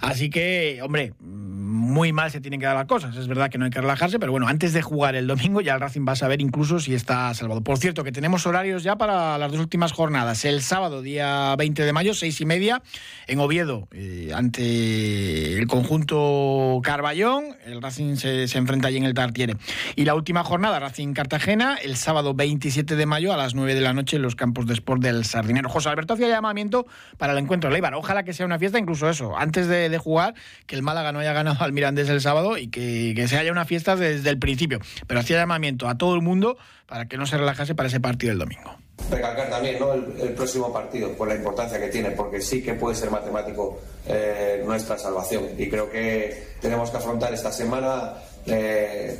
Así 0.00 0.30
que, 0.30 0.80
hombre, 0.82 1.12
muy 1.20 2.12
mal 2.12 2.30
se 2.30 2.40
tienen 2.40 2.60
que 2.60 2.66
dar 2.66 2.76
las 2.76 2.86
cosas. 2.86 3.16
Es 3.16 3.28
verdad 3.28 3.50
que 3.50 3.58
no 3.58 3.66
hay 3.66 3.70
que 3.70 3.80
relajarse, 3.80 4.18
pero 4.18 4.32
bueno, 4.32 4.48
antes 4.48 4.72
de 4.72 4.82
jugar 4.84 5.16
el 5.16 5.26
domingo 5.26 5.60
ya 5.60 5.74
el 5.74 5.80
Racing 5.80 6.04
va 6.06 6.12
a 6.12 6.16
saber 6.16 6.40
incluso 6.40 6.78
si 6.78 6.94
está 6.94 7.34
salvado. 7.34 7.62
Por 7.62 7.78
cierto, 7.78 8.04
que 8.04 8.12
tenemos 8.12 8.46
horarios 8.46 8.84
ya 8.84 8.96
para 8.96 9.36
las 9.38 9.50
dos 9.50 9.60
últimas 9.60 9.90
jornadas. 9.90 10.44
El 10.44 10.62
sábado, 10.62 11.02
día 11.02 11.56
20 11.56 11.82
de 11.82 11.92
mayo, 11.92 12.14
seis 12.14 12.40
y 12.40 12.46
media, 12.46 12.82
en 13.26 13.40
Oviedo, 13.40 13.88
eh, 13.92 14.30
ante 14.32 15.58
el 15.58 15.66
conjunto 15.66 16.80
Carballón. 16.84 17.56
El 17.66 17.82
Racing 17.82 18.16
se, 18.16 18.44
enfrenta 18.56 18.88
allí 18.88 18.98
en 18.98 19.04
el 19.04 19.14
Tartiere. 19.14 19.56
Y 19.96 20.04
la 20.04 20.14
última 20.14 20.44
jornada, 20.44 20.78
Racing 20.78 21.14
Cartagena, 21.14 21.76
el 21.82 21.96
sábado 21.96 22.34
27 22.34 22.94
de 22.94 23.06
mayo 23.06 23.32
a 23.32 23.36
las 23.36 23.54
9 23.54 23.74
de 23.74 23.80
la 23.80 23.92
noche 23.92 24.16
en 24.16 24.22
los 24.22 24.36
campos 24.36 24.66
de 24.66 24.74
sport 24.74 25.02
del 25.02 25.24
Sardinero. 25.24 25.68
José 25.68 25.88
Alberto 25.88 26.14
hacía 26.14 26.28
llamamiento 26.28 26.86
para 27.18 27.32
el 27.32 27.38
encuentro 27.38 27.70
de 27.70 27.74
Leibar. 27.74 27.94
Ojalá 27.94 28.22
que 28.22 28.32
sea 28.32 28.46
una 28.46 28.58
fiesta, 28.58 28.78
incluso 28.78 29.08
eso, 29.08 29.36
antes 29.36 29.66
de, 29.66 29.88
de 29.88 29.98
jugar, 29.98 30.34
que 30.66 30.76
el 30.76 30.82
Málaga 30.82 31.12
no 31.12 31.18
haya 31.18 31.32
ganado 31.32 31.64
al 31.64 31.72
Mirandés 31.72 32.08
el 32.08 32.20
sábado 32.20 32.58
y 32.58 32.68
que, 32.68 33.14
que 33.16 33.28
se 33.28 33.38
haya 33.38 33.50
una 33.50 33.64
fiesta 33.64 33.96
desde 33.96 34.30
el 34.30 34.38
principio. 34.38 34.73
Pero 35.06 35.20
hacía 35.20 35.38
llamamiento 35.38 35.88
a 35.88 35.96
todo 35.96 36.14
el 36.14 36.22
mundo 36.22 36.56
para 36.86 37.06
que 37.06 37.16
no 37.16 37.26
se 37.26 37.36
relajase 37.36 37.74
para 37.74 37.88
ese 37.88 38.00
partido 38.00 38.30
del 38.30 38.38
domingo. 38.38 38.76
Recalcar 39.10 39.50
también 39.50 39.76
el, 40.20 40.32
próximo 40.34 40.72
partido 40.72 41.12
por 41.12 41.28
la 41.28 41.34
importancia 41.34 41.78
que 41.78 41.88
tiene, 41.88 42.12
porque 42.12 42.40
sí 42.40 42.62
que 42.62 42.74
puede 42.74 42.94
ser 42.94 43.10
matemático 43.10 43.80
eh, 44.06 44.62
nuestra 44.64 44.98
salvación. 44.98 45.50
Y 45.58 45.68
creo 45.68 45.90
que 45.90 46.54
tenemos 46.60 46.90
que 46.90 46.96
afrontar 46.96 47.34
esta 47.34 47.52
semana 47.52 48.14
eh, 48.46 49.18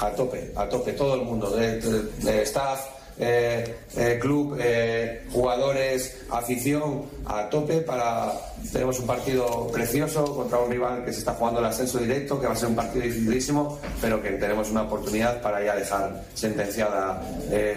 a 0.00 0.10
tope, 0.10 0.52
a 0.54 0.68
tope, 0.68 0.92
todo 0.92 1.14
el 1.14 1.22
mundo, 1.22 1.50
de, 1.50 1.80
de 1.80 2.42
staff 2.42 2.97
eh, 3.18 3.76
eh, 3.96 4.18
club, 4.20 4.56
eh, 4.60 5.24
jugadores, 5.32 6.22
afición 6.30 7.04
a 7.26 7.48
tope 7.48 7.78
para 7.80 8.32
tenemos 8.72 9.00
un 9.00 9.06
partido 9.06 9.68
precioso 9.72 10.36
contra 10.36 10.58
un 10.58 10.70
rival 10.70 11.04
que 11.04 11.12
se 11.12 11.20
está 11.20 11.34
jugando 11.34 11.60
el 11.60 11.66
ascenso 11.66 11.98
directo, 11.98 12.40
que 12.40 12.46
va 12.46 12.52
a 12.52 12.56
ser 12.56 12.68
un 12.68 12.76
partido 12.76 13.04
dificilísimo, 13.04 13.78
pero 14.00 14.22
que 14.22 14.30
tenemos 14.30 14.70
una 14.70 14.82
oportunidad 14.82 15.40
para 15.42 15.64
ya 15.64 15.74
dejar 15.74 16.24
sentenciada 16.34 17.22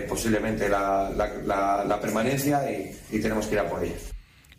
posiblemente 0.08 0.70
la, 0.70 1.98
permanencia 2.02 2.70
y, 2.72 2.98
y 3.12 3.20
tenemos 3.20 3.48
que 3.48 3.54
ir 3.54 3.60
a 3.60 3.70
por 3.70 3.84
ella. 3.84 4.11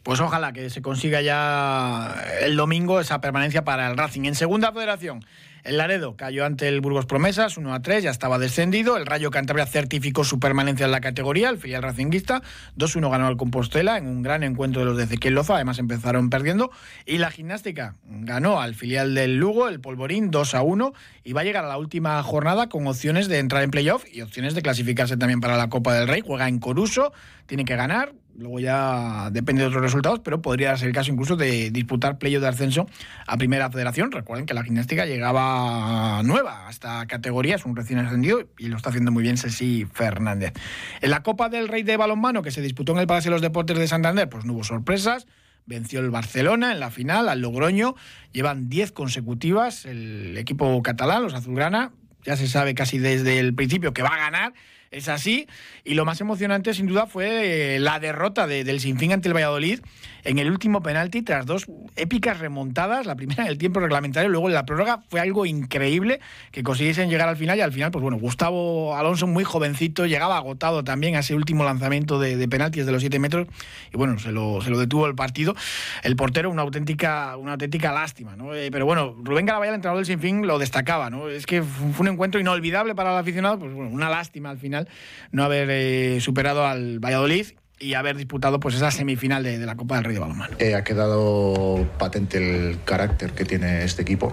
Pues 0.02 0.18
ojalá 0.20 0.52
que 0.52 0.68
se 0.68 0.82
consiga 0.82 1.20
ya 1.20 2.14
el 2.40 2.56
domingo 2.56 3.00
esa 3.00 3.20
permanencia 3.20 3.64
para 3.64 3.88
el 3.88 3.96
Racing. 3.96 4.24
En 4.24 4.34
segunda 4.34 4.72
federación, 4.72 5.24
el 5.62 5.76
Laredo 5.76 6.16
cayó 6.16 6.44
ante 6.44 6.66
el 6.66 6.80
Burgos 6.80 7.06
Promesas 7.06 7.56
1 7.56 7.72
a 7.72 7.82
3, 7.82 8.02
ya 8.02 8.10
estaba 8.10 8.40
descendido. 8.40 8.96
El 8.96 9.06
Rayo 9.06 9.30
Cantabria 9.30 9.64
certificó 9.64 10.24
su 10.24 10.40
permanencia 10.40 10.86
en 10.86 10.90
la 10.90 11.00
categoría, 11.00 11.50
el 11.50 11.58
filial 11.58 11.84
racinguista. 11.84 12.42
2-1 12.76 13.10
ganó 13.12 13.28
al 13.28 13.36
Compostela 13.36 13.96
en 13.96 14.08
un 14.08 14.22
gran 14.22 14.42
encuentro 14.42 14.80
de 14.80 14.86
los 14.86 14.96
de 14.96 15.04
Ezequiel 15.04 15.34
Loza, 15.34 15.54
además 15.54 15.78
empezaron 15.78 16.30
perdiendo. 16.30 16.72
Y 17.06 17.18
la 17.18 17.30
gimnástica 17.30 17.94
ganó 18.04 18.60
al 18.60 18.74
filial 18.74 19.14
del 19.14 19.36
Lugo, 19.36 19.68
el 19.68 19.78
Polvorín, 19.78 20.32
2 20.32 20.54
a 20.56 20.62
1. 20.62 20.94
Y 21.22 21.32
va 21.32 21.42
a 21.42 21.44
llegar 21.44 21.64
a 21.64 21.68
la 21.68 21.78
última 21.78 22.20
jornada 22.24 22.68
con 22.68 22.84
opciones 22.88 23.28
de 23.28 23.38
entrar 23.38 23.62
en 23.62 23.70
playoff 23.70 24.04
y 24.12 24.22
opciones 24.22 24.56
de 24.56 24.62
clasificarse 24.62 25.16
también 25.16 25.40
para 25.40 25.56
la 25.56 25.68
Copa 25.68 25.94
del 25.94 26.08
Rey. 26.08 26.22
Juega 26.26 26.48
en 26.48 26.58
Coruso, 26.58 27.12
tiene 27.46 27.64
que 27.64 27.76
ganar, 27.76 28.14
Luego 28.36 28.60
ya 28.60 29.28
depende 29.30 29.62
de 29.62 29.68
otros 29.68 29.82
resultados, 29.82 30.20
pero 30.20 30.40
podría 30.40 30.76
ser 30.76 30.88
el 30.88 30.94
caso 30.94 31.12
incluso 31.12 31.36
de 31.36 31.70
disputar 31.70 32.18
playo 32.18 32.40
de 32.40 32.48
ascenso 32.48 32.86
a 33.26 33.36
Primera 33.36 33.70
Federación. 33.70 34.10
Recuerden 34.10 34.46
que 34.46 34.54
la 34.54 34.64
gimnástica 34.64 35.04
llegaba 35.04 36.22
nueva 36.24 36.66
a 36.66 36.70
esta 36.70 37.06
categoría, 37.06 37.56
es 37.56 37.66
un 37.66 37.76
recién 37.76 37.98
ascendido 37.98 38.48
y 38.58 38.68
lo 38.68 38.76
está 38.76 38.88
haciendo 38.88 39.12
muy 39.12 39.22
bien 39.22 39.36
Ceci 39.36 39.86
Fernández. 39.92 40.54
En 41.02 41.10
la 41.10 41.22
Copa 41.22 41.50
del 41.50 41.68
Rey 41.68 41.82
de 41.82 41.96
Balonmano 41.96 42.42
que 42.42 42.50
se 42.50 42.62
disputó 42.62 42.92
en 42.92 42.98
el 42.98 43.06
Palacio 43.06 43.30
de 43.30 43.34
los 43.34 43.42
Deportes 43.42 43.78
de 43.78 43.86
Santander, 43.86 44.28
pues 44.28 44.44
no 44.44 44.54
hubo 44.54 44.64
sorpresas. 44.64 45.26
Venció 45.66 46.00
el 46.00 46.10
Barcelona 46.10 46.72
en 46.72 46.80
la 46.80 46.90
final 46.90 47.28
al 47.28 47.40
Logroño. 47.40 47.94
Llevan 48.32 48.68
10 48.68 48.92
consecutivas 48.92 49.84
el 49.84 50.36
equipo 50.38 50.82
catalán, 50.82 51.22
los 51.22 51.34
azulgrana. 51.34 51.92
Ya 52.24 52.36
se 52.36 52.48
sabe 52.48 52.74
casi 52.74 52.98
desde 52.98 53.38
el 53.38 53.54
principio 53.54 53.92
que 53.92 54.02
va 54.02 54.08
a 54.08 54.16
ganar 54.16 54.54
es 54.92 55.08
así. 55.08 55.48
Y 55.84 55.94
lo 55.94 56.04
más 56.04 56.20
emocionante, 56.20 56.74
sin 56.74 56.86
duda, 56.86 57.06
fue 57.06 57.76
eh, 57.76 57.80
la 57.80 57.98
derrota 57.98 58.46
del 58.46 58.80
Sinfín 58.80 59.12
ante 59.12 59.28
el 59.28 59.34
Valladolid 59.34 59.80
en 60.24 60.38
el 60.38 60.50
último 60.50 60.82
penalti 60.82 61.22
tras 61.22 61.46
dos 61.46 61.66
épicas 61.96 62.38
remontadas, 62.38 63.06
la 63.06 63.16
primera 63.16 63.44
en 63.44 63.48
el 63.48 63.58
tiempo 63.58 63.80
reglamentario, 63.80 64.28
luego 64.28 64.48
en 64.48 64.54
la 64.54 64.64
prórroga, 64.64 65.02
fue 65.08 65.20
algo 65.20 65.46
increíble 65.46 66.20
que 66.50 66.62
consiguiesen 66.62 67.10
llegar 67.10 67.28
al 67.28 67.36
final 67.36 67.58
y 67.58 67.60
al 67.60 67.72
final, 67.72 67.90
pues 67.90 68.02
bueno, 68.02 68.18
Gustavo 68.18 68.96
Alonso 68.96 69.26
muy 69.26 69.44
jovencito, 69.44 70.06
llegaba 70.06 70.36
agotado 70.36 70.84
también 70.84 71.16
a 71.16 71.20
ese 71.20 71.34
último 71.34 71.64
lanzamiento 71.64 72.18
de, 72.18 72.36
de 72.36 72.48
penaltis 72.48 72.86
de 72.86 72.92
los 72.92 73.02
7 73.02 73.18
metros 73.18 73.48
y 73.92 73.96
bueno, 73.96 74.18
se 74.18 74.32
lo, 74.32 74.60
se 74.62 74.70
lo 74.70 74.78
detuvo 74.78 75.06
el 75.06 75.14
partido. 75.14 75.54
El 76.02 76.16
portero, 76.16 76.50
una 76.50 76.62
auténtica, 76.62 77.36
una 77.36 77.52
auténtica 77.52 77.92
lástima, 77.92 78.36
¿no? 78.36 78.54
Eh, 78.54 78.70
pero 78.70 78.86
bueno, 78.86 79.14
Rubén 79.22 79.46
Garabaya, 79.46 79.70
el 79.70 79.76
entrenador 79.76 79.98
del 79.98 80.06
Sinfín, 80.06 80.46
lo 80.46 80.58
destacaba, 80.58 81.10
¿no? 81.10 81.28
Es 81.28 81.46
que 81.46 81.62
fue 81.62 82.06
un 82.06 82.12
encuentro 82.12 82.40
inolvidable 82.40 82.94
para 82.94 83.12
el 83.12 83.18
aficionado, 83.18 83.58
pues 83.58 83.72
bueno, 83.72 83.90
una 83.90 84.10
lástima 84.10 84.50
al 84.50 84.58
final 84.58 84.88
no 85.30 85.44
haber 85.44 85.68
eh, 85.70 86.20
superado 86.20 86.66
al 86.66 86.98
Valladolid 86.98 87.46
y 87.82 87.94
haber 87.94 88.16
disputado 88.16 88.60
pues 88.60 88.76
esa 88.76 88.90
semifinal 88.90 89.42
de, 89.42 89.58
la 89.58 89.74
Copa 89.74 89.96
del 89.96 90.04
Rey 90.04 90.14
de 90.14 90.20
Balonmano. 90.20 90.54
Eh, 90.58 90.74
ha 90.74 90.84
quedado 90.84 91.84
patente 91.98 92.38
el 92.38 92.78
carácter 92.84 93.32
que 93.32 93.44
tiene 93.44 93.84
este 93.84 94.02
equipo. 94.02 94.32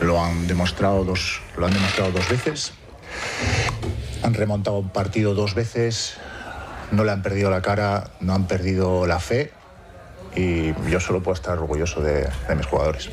Lo 0.00 0.22
han 0.22 0.46
demostrado 0.46 1.04
dos, 1.04 1.42
lo 1.56 1.66
han 1.66 1.74
demostrado 1.74 2.12
dos 2.12 2.28
veces. 2.28 2.72
Han 4.22 4.34
remontado 4.34 4.78
un 4.78 4.88
partido 4.88 5.34
dos 5.34 5.54
veces. 5.54 6.16
No 6.90 7.04
le 7.04 7.12
han 7.12 7.22
perdido 7.22 7.50
la 7.50 7.60
cara, 7.60 8.10
no 8.20 8.34
han 8.34 8.46
perdido 8.46 9.06
la 9.06 9.20
fe. 9.20 9.52
Y 10.34 10.72
yo 10.90 11.00
solo 11.00 11.22
puedo 11.22 11.34
estar 11.34 11.58
orgulloso 11.58 12.00
de, 12.00 12.28
de 12.48 12.54
mis 12.56 12.66
jugadores. 12.66 13.10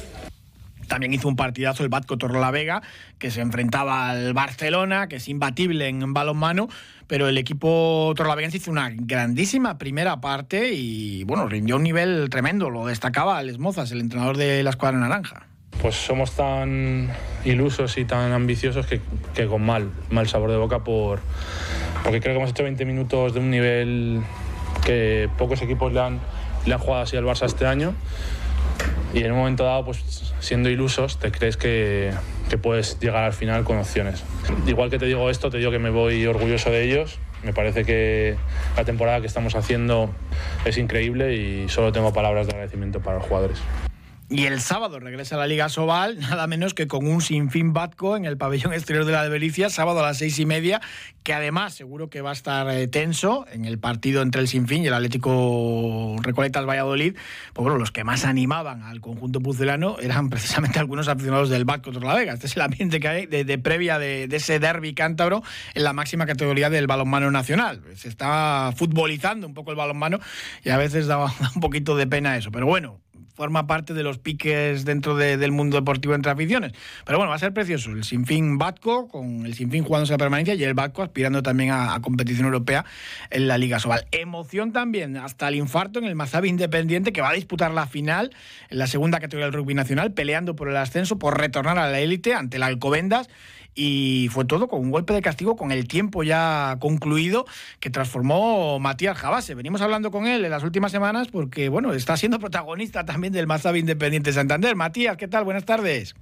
También 0.91 1.13
hizo 1.13 1.30
un 1.30 1.38
partidazo 1.38 1.84
el 1.84 1.89
Batco 1.89 2.17
Vega, 2.51 2.82
que 3.17 3.32
se 3.32 3.39
enfrentaba 3.39 4.10
al 4.10 4.34
Barcelona, 4.34 5.08
que 5.08 5.15
es 5.15 5.30
imbatible 5.30 5.88
en 5.88 6.13
balonmano, 6.13 6.67
pero 7.08 7.30
el 7.30 7.38
equipo 7.38 8.12
torlaveguense 8.13 8.58
hizo 8.58 8.71
una 8.71 8.89
grandísima 8.93 9.77
primera 9.77 10.19
parte 10.19 10.73
y, 10.73 11.23
bueno, 11.23 11.47
rindió 11.47 11.77
un 11.77 11.84
nivel 11.84 12.30
tremendo. 12.30 12.69
Lo 12.69 12.88
destacaba 12.88 13.38
Alex 13.38 13.58
Mozas, 13.58 13.93
el 13.93 14.01
entrenador 14.01 14.36
de 14.36 14.63
la 14.63 14.71
escuadra 14.71 14.99
naranja. 14.99 15.47
Pues 15.82 15.95
somos 15.95 16.36
tan 16.36 17.10
ilusos 17.45 17.97
y 17.97 18.04
tan 18.04 18.34
ambiciosos 18.34 18.86
que, 18.86 18.99
con 19.47 19.65
mal, 19.65 19.91
mal 20.10 20.27
sabor 20.27 20.51
de 20.51 20.58
boca 20.58 20.84
por, 20.84 21.21
porque 22.04 22.19
creo 22.19 22.34
que 22.34 22.39
hemos 22.39 22.49
hecho 22.49 22.63
20 22.63 22.84
minutos 22.84 23.34
de 23.34 23.39
un 23.39 23.49
nivel 23.49 24.19
que 24.84 25.30
pocos 25.38 25.62
equipos 25.62 25.93
le 25.93 26.01
han, 26.01 26.19
le 26.65 26.73
han 26.73 26.80
jugado 26.82 27.04
así 27.04 27.15
al 27.15 27.23
Barça 27.23 27.45
este 27.45 27.65
año 27.65 27.95
y 29.13 29.23
en 29.23 29.31
un 29.31 29.39
momento 29.39 29.63
dado, 29.63 29.85
pues 29.85 30.33
siendo 30.39 30.69
ilusos, 30.69 31.17
te 31.17 31.31
crees 31.31 31.57
que, 31.57 32.11
que, 32.49 32.57
puedes 32.57 32.99
llegar 32.99 33.23
al 33.23 33.33
final 33.33 33.63
con 33.63 33.77
opciones. 33.77 34.23
Igual 34.67 34.89
que 34.89 34.99
te 34.99 35.05
digo 35.05 35.29
esto, 35.29 35.49
te 35.49 35.57
digo 35.57 35.71
que 35.71 35.79
me 35.79 35.89
voy 35.89 36.25
orgulloso 36.25 36.69
de 36.69 36.83
ellos. 36.83 37.19
Me 37.43 37.53
parece 37.53 37.83
que 37.83 38.37
la 38.77 38.85
temporada 38.85 39.19
que 39.19 39.27
estamos 39.27 39.55
haciendo 39.55 40.11
es 40.63 40.77
increíble 40.77 41.35
y 41.35 41.69
solo 41.69 41.91
tengo 41.91 42.13
palabras 42.13 42.47
de 42.47 42.53
agradecimiento 42.53 42.99
para 43.01 43.17
los 43.17 43.25
jugadores. 43.25 43.59
Y 44.33 44.45
el 44.45 44.61
sábado 44.61 45.01
regresa 45.01 45.35
a 45.35 45.39
la 45.39 45.45
Liga 45.45 45.67
Sobal, 45.67 46.17
nada 46.21 46.47
menos 46.47 46.73
que 46.73 46.87
con 46.87 47.05
un 47.05 47.19
sinfín 47.19 47.73
Batco 47.73 48.15
en 48.15 48.23
el 48.23 48.37
pabellón 48.37 48.71
exterior 48.71 49.03
de 49.03 49.11
la 49.11 49.27
de 49.27 49.69
sábado 49.69 49.99
a 49.99 50.03
las 50.03 50.19
seis 50.19 50.39
y 50.39 50.45
media, 50.45 50.79
que 51.23 51.33
además 51.33 51.73
seguro 51.73 52.09
que 52.09 52.21
va 52.21 52.29
a 52.29 52.33
estar 52.33 52.69
eh, 52.69 52.87
tenso 52.87 53.45
en 53.51 53.65
el 53.65 53.77
partido 53.77 54.21
entre 54.21 54.39
el 54.39 54.47
sinfín 54.47 54.83
y 54.83 54.87
el 54.87 54.93
Atlético 54.93 56.15
Recoletas 56.21 56.65
Valladolid. 56.65 57.17
Pues 57.51 57.61
bueno, 57.61 57.77
los 57.77 57.91
que 57.91 58.05
más 58.05 58.23
animaban 58.23 58.83
al 58.83 59.01
conjunto 59.01 59.41
pucelano 59.41 59.97
eran 59.99 60.29
precisamente 60.29 60.79
algunos 60.79 61.09
aficionados 61.09 61.49
del 61.49 61.65
Batco 61.65 61.91
Vega. 61.91 62.31
Este 62.31 62.47
es 62.47 62.55
el 62.55 62.61
ambiente 62.61 63.01
que 63.01 63.07
hay 63.09 63.25
de, 63.25 63.57
previa 63.57 63.99
de, 63.99 64.29
ese 64.31 64.59
derby 64.59 64.93
cántabro 64.93 65.43
en 65.73 65.83
la 65.83 65.91
máxima 65.91 66.25
categoría 66.25 66.69
del 66.69 66.87
balonmano 66.87 67.31
nacional. 67.31 67.81
Se 67.97 68.07
está 68.07 68.73
futbolizando 68.77 69.45
un 69.45 69.53
poco 69.53 69.71
el 69.71 69.77
balonmano 69.77 70.21
y 70.63 70.69
a 70.69 70.77
veces 70.77 71.07
da 71.07 71.17
un 71.55 71.59
poquito 71.59 71.97
de 71.97 72.07
pena 72.07 72.37
eso. 72.37 72.49
Pero 72.49 72.65
bueno, 72.65 73.01
forma 73.33 73.67
parte 73.67 73.93
de 73.93 74.03
los 74.03 74.17
piques 74.17 74.85
dentro 74.85 75.15
del 75.15 75.51
mundo 75.51 75.77
deportivo 75.77 76.13
entre 76.13 76.31
aficiones. 76.31 76.73
Pero 77.05 77.17
bueno, 77.17 77.29
va 77.29 77.35
a 77.35 77.39
ser 77.39 77.53
precioso. 77.53 77.91
El 77.91 78.03
Sinfín 78.03 78.57
Batco, 78.57 79.07
con 79.07 79.45
el 79.45 79.53
Sinfín 79.53 79.83
jugándose 79.83 80.13
la 80.13 80.17
permanencia 80.17 80.53
y 80.53 80.63
el 80.63 80.73
Batco 80.73 81.03
aspirando 81.03 81.41
también 81.43 81.71
a, 81.71 81.99
competición 82.01 82.45
europea 82.45 82.85
en 83.29 83.47
la 83.47 83.57
Liga 83.57 83.79
Sobal. 83.79 84.05
Emoción 84.11 84.71
también, 84.73 85.17
hasta 85.17 85.47
el 85.47 85.55
infarto 85.55 85.99
en 85.99 86.05
el 86.05 86.15
Mazabi 86.15 86.49
Independiente, 86.49 87.13
que 87.13 87.21
va 87.21 87.29
a 87.29 87.33
disputar 87.33 87.71
la 87.71 87.87
final 87.87 88.31
en 88.69 88.77
la 88.77 88.87
segunda 88.87 89.19
categoría 89.19 89.45
del 89.45 89.53
rugby 89.53 89.73
nacional, 89.73 90.13
peleando 90.13 90.55
por 90.55 90.69
el 90.69 90.77
ascenso, 90.77 91.19
por 91.19 91.37
retornar 91.37 91.77
a 91.77 91.89
la 91.89 91.99
élite 91.99 92.33
ante 92.33 92.57
el 92.57 92.63
Alcobendas 92.63 93.29
y 93.73 94.27
fue 94.31 94.45
todo 94.45 94.67
con 94.67 94.81
un 94.81 94.91
golpe 94.91 95.13
de 95.13 95.21
castigo 95.21 95.55
con 95.55 95.71
el 95.71 95.88
tiempo 95.88 96.23
ya 96.23 96.77
concluido 96.79 97.45
que 97.79 97.89
transformó 97.89 98.79
Matías 98.79 99.17
Jabase. 99.17 99.55
Venimos 99.55 99.81
hablando 99.81 100.12
con 100.12 100.27
él 100.27 100.43
en 100.43 100.51
las 100.51 100.63
últimas 100.63 100.91
semanas 100.91 101.29
porque, 101.29 101.69
bueno, 101.69 101.93
está 101.93 102.17
siendo 102.17 102.39
protagonista 102.39 103.05
también 103.05 103.34
del 103.34 103.47
Mazabi 103.47 103.79
Independiente 103.79 104.34
Santander. 104.34 104.75
Matías, 104.75 105.17
¿qué 105.17 105.27
tal? 105.27 105.43
Buenas 105.43 105.65
tardes. 105.65 106.15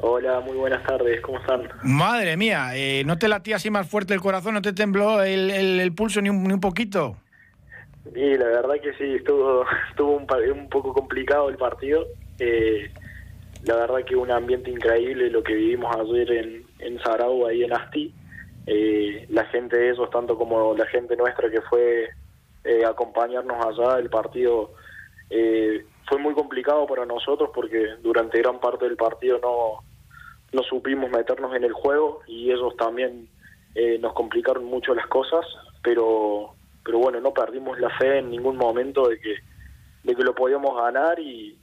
Hola, 0.00 0.40
muy 0.40 0.56
buenas 0.56 0.84
tardes, 0.84 1.20
¿cómo 1.22 1.38
están? 1.38 1.68
Madre 1.82 2.36
mía, 2.36 2.72
eh, 2.74 3.04
¿no 3.06 3.16
te 3.16 3.28
latía 3.28 3.56
así 3.56 3.70
más 3.70 3.88
fuerte 3.88 4.12
el 4.12 4.20
corazón, 4.20 4.52
no 4.52 4.60
te 4.60 4.72
tembló 4.72 5.22
el, 5.22 5.92
pulso 5.94 6.20
ni 6.20 6.28
un, 6.28 6.60
poquito? 6.60 7.16
Sí, 8.12 8.36
la 8.36 8.46
verdad 8.46 8.74
que 8.82 8.92
sí, 8.94 9.14
estuvo, 9.14 9.64
estuvo 9.90 10.16
un, 10.16 10.26
un 10.52 10.68
poco 10.68 10.92
complicado 10.92 11.48
el 11.48 11.56
partido. 11.56 12.06
Eh, 12.38 12.90
la 13.62 13.76
verdad 13.76 14.04
que 14.04 14.16
un 14.16 14.30
ambiente 14.30 14.70
increíble 14.70 15.30
lo 15.30 15.42
que 15.42 15.54
vivimos 15.54 15.94
ayer 15.96 16.30
en, 16.32 16.63
en 16.78 16.98
Sarau, 17.00 17.46
ahí 17.46 17.64
en 17.64 17.72
Asti. 17.72 18.14
Eh, 18.66 19.26
la 19.28 19.44
gente 19.46 19.76
de 19.76 19.90
ellos, 19.90 20.08
tanto 20.10 20.36
como 20.36 20.74
la 20.74 20.86
gente 20.86 21.16
nuestra 21.16 21.50
que 21.50 21.60
fue 21.62 22.08
eh, 22.64 22.84
acompañarnos 22.84 23.64
allá, 23.64 23.98
el 23.98 24.08
partido 24.08 24.70
eh, 25.28 25.84
fue 26.08 26.18
muy 26.18 26.34
complicado 26.34 26.86
para 26.86 27.04
nosotros 27.04 27.50
porque 27.54 27.96
durante 28.02 28.38
gran 28.38 28.60
parte 28.60 28.86
del 28.86 28.96
partido 28.96 29.38
no, 29.42 29.84
no 30.52 30.62
supimos 30.62 31.10
meternos 31.10 31.54
en 31.54 31.64
el 31.64 31.72
juego 31.72 32.20
y 32.26 32.50
ellos 32.50 32.76
también 32.76 33.28
eh, 33.74 33.98
nos 33.98 34.12
complicaron 34.12 34.64
mucho 34.64 34.94
las 34.94 35.06
cosas, 35.08 35.44
pero, 35.82 36.54
pero 36.84 36.98
bueno, 36.98 37.20
no 37.20 37.34
perdimos 37.34 37.78
la 37.78 37.90
fe 37.98 38.18
en 38.18 38.30
ningún 38.30 38.56
momento 38.56 39.08
de 39.08 39.18
que, 39.18 39.34
de 40.04 40.14
que 40.14 40.22
lo 40.22 40.34
podíamos 40.34 40.76
ganar 40.76 41.18
y, 41.18 41.58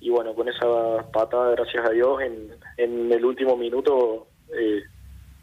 y 0.00 0.10
bueno, 0.10 0.34
con 0.34 0.48
esa 0.48 1.10
patada, 1.12 1.52
gracias 1.52 1.86
a 1.86 1.90
Dios, 1.90 2.20
en, 2.22 2.50
en 2.76 3.12
el 3.12 3.24
último 3.24 3.56
minuto 3.56 4.26
eh, 4.52 4.82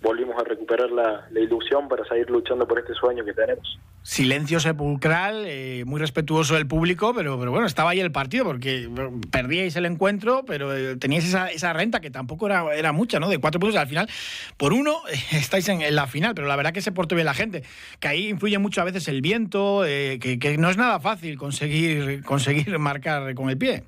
volvimos 0.01 0.35
a 0.39 0.43
recuperar 0.43 0.89
la, 0.91 1.27
ilusión 1.39 1.87
para 1.87 2.05
seguir 2.05 2.29
luchando 2.29 2.67
por 2.67 2.79
este 2.79 2.93
sueño 2.93 3.23
que 3.23 3.33
tenemos. 3.33 3.79
Silencio 4.03 4.59
sepulcral, 4.59 5.43
eh, 5.45 5.83
muy 5.85 5.99
respetuoso 5.99 6.55
del 6.55 6.65
público, 6.65 7.13
pero, 7.15 7.37
pero 7.37 7.51
bueno, 7.51 7.67
estaba 7.67 7.91
ahí 7.91 7.99
el 7.99 8.11
partido 8.11 8.45
porque 8.45 8.89
perdíais 9.29 9.75
el 9.75 9.85
encuentro, 9.85 10.43
pero 10.45 10.75
eh, 10.75 10.95
teníais 10.97 11.25
esa, 11.25 11.49
esa 11.49 11.71
renta 11.71 11.99
que 11.99 12.09
tampoco 12.09 12.47
era, 12.47 12.75
era 12.75 12.93
mucha, 12.93 13.19
¿no? 13.19 13.29
De 13.29 13.37
cuatro 13.37 13.59
puntos 13.59 13.77
al 13.77 13.87
final. 13.87 14.09
Por 14.57 14.73
uno 14.73 15.01
estáis 15.31 15.69
en, 15.69 15.95
la 15.95 16.07
final, 16.07 16.33
pero 16.33 16.47
la 16.47 16.55
verdad 16.55 16.73
que 16.73 16.81
se 16.81 16.91
portó 16.91 17.13
bien 17.13 17.25
la 17.25 17.35
gente, 17.35 17.63
que 17.99 18.07
ahí 18.07 18.27
influye 18.27 18.57
mucho 18.57 18.81
a 18.81 18.85
veces 18.85 19.07
el 19.07 19.21
viento, 19.21 19.83
que, 19.83 20.39
que 20.39 20.57
no 20.57 20.71
es 20.71 20.77
nada 20.77 20.99
fácil 20.99 21.37
conseguir, 21.37 22.23
conseguir 22.23 22.79
marcar 22.79 23.35
con 23.35 23.51
el 23.51 23.57
pie. 23.57 23.83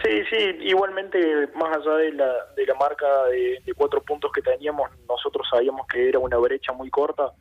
Sí, 0.00 0.22
sí, 0.30 0.36
igualmente, 0.62 1.48
más 1.54 1.76
allá 1.76 1.96
de 1.96 2.12
la, 2.12 2.46
de 2.56 2.66
la 2.66 2.74
marca 2.74 3.24
de, 3.24 3.60
cuatro 3.76 4.00
puntos 4.02 4.32
que 4.32 4.40
teníamos, 4.40 4.90
nosotros 5.06 5.46
sabíamos 5.50 5.86
que 5.86 6.08
era 6.08 6.18
una 6.18 6.38
brecha 6.38 6.72
muy 6.72 6.88
corta 6.88 7.32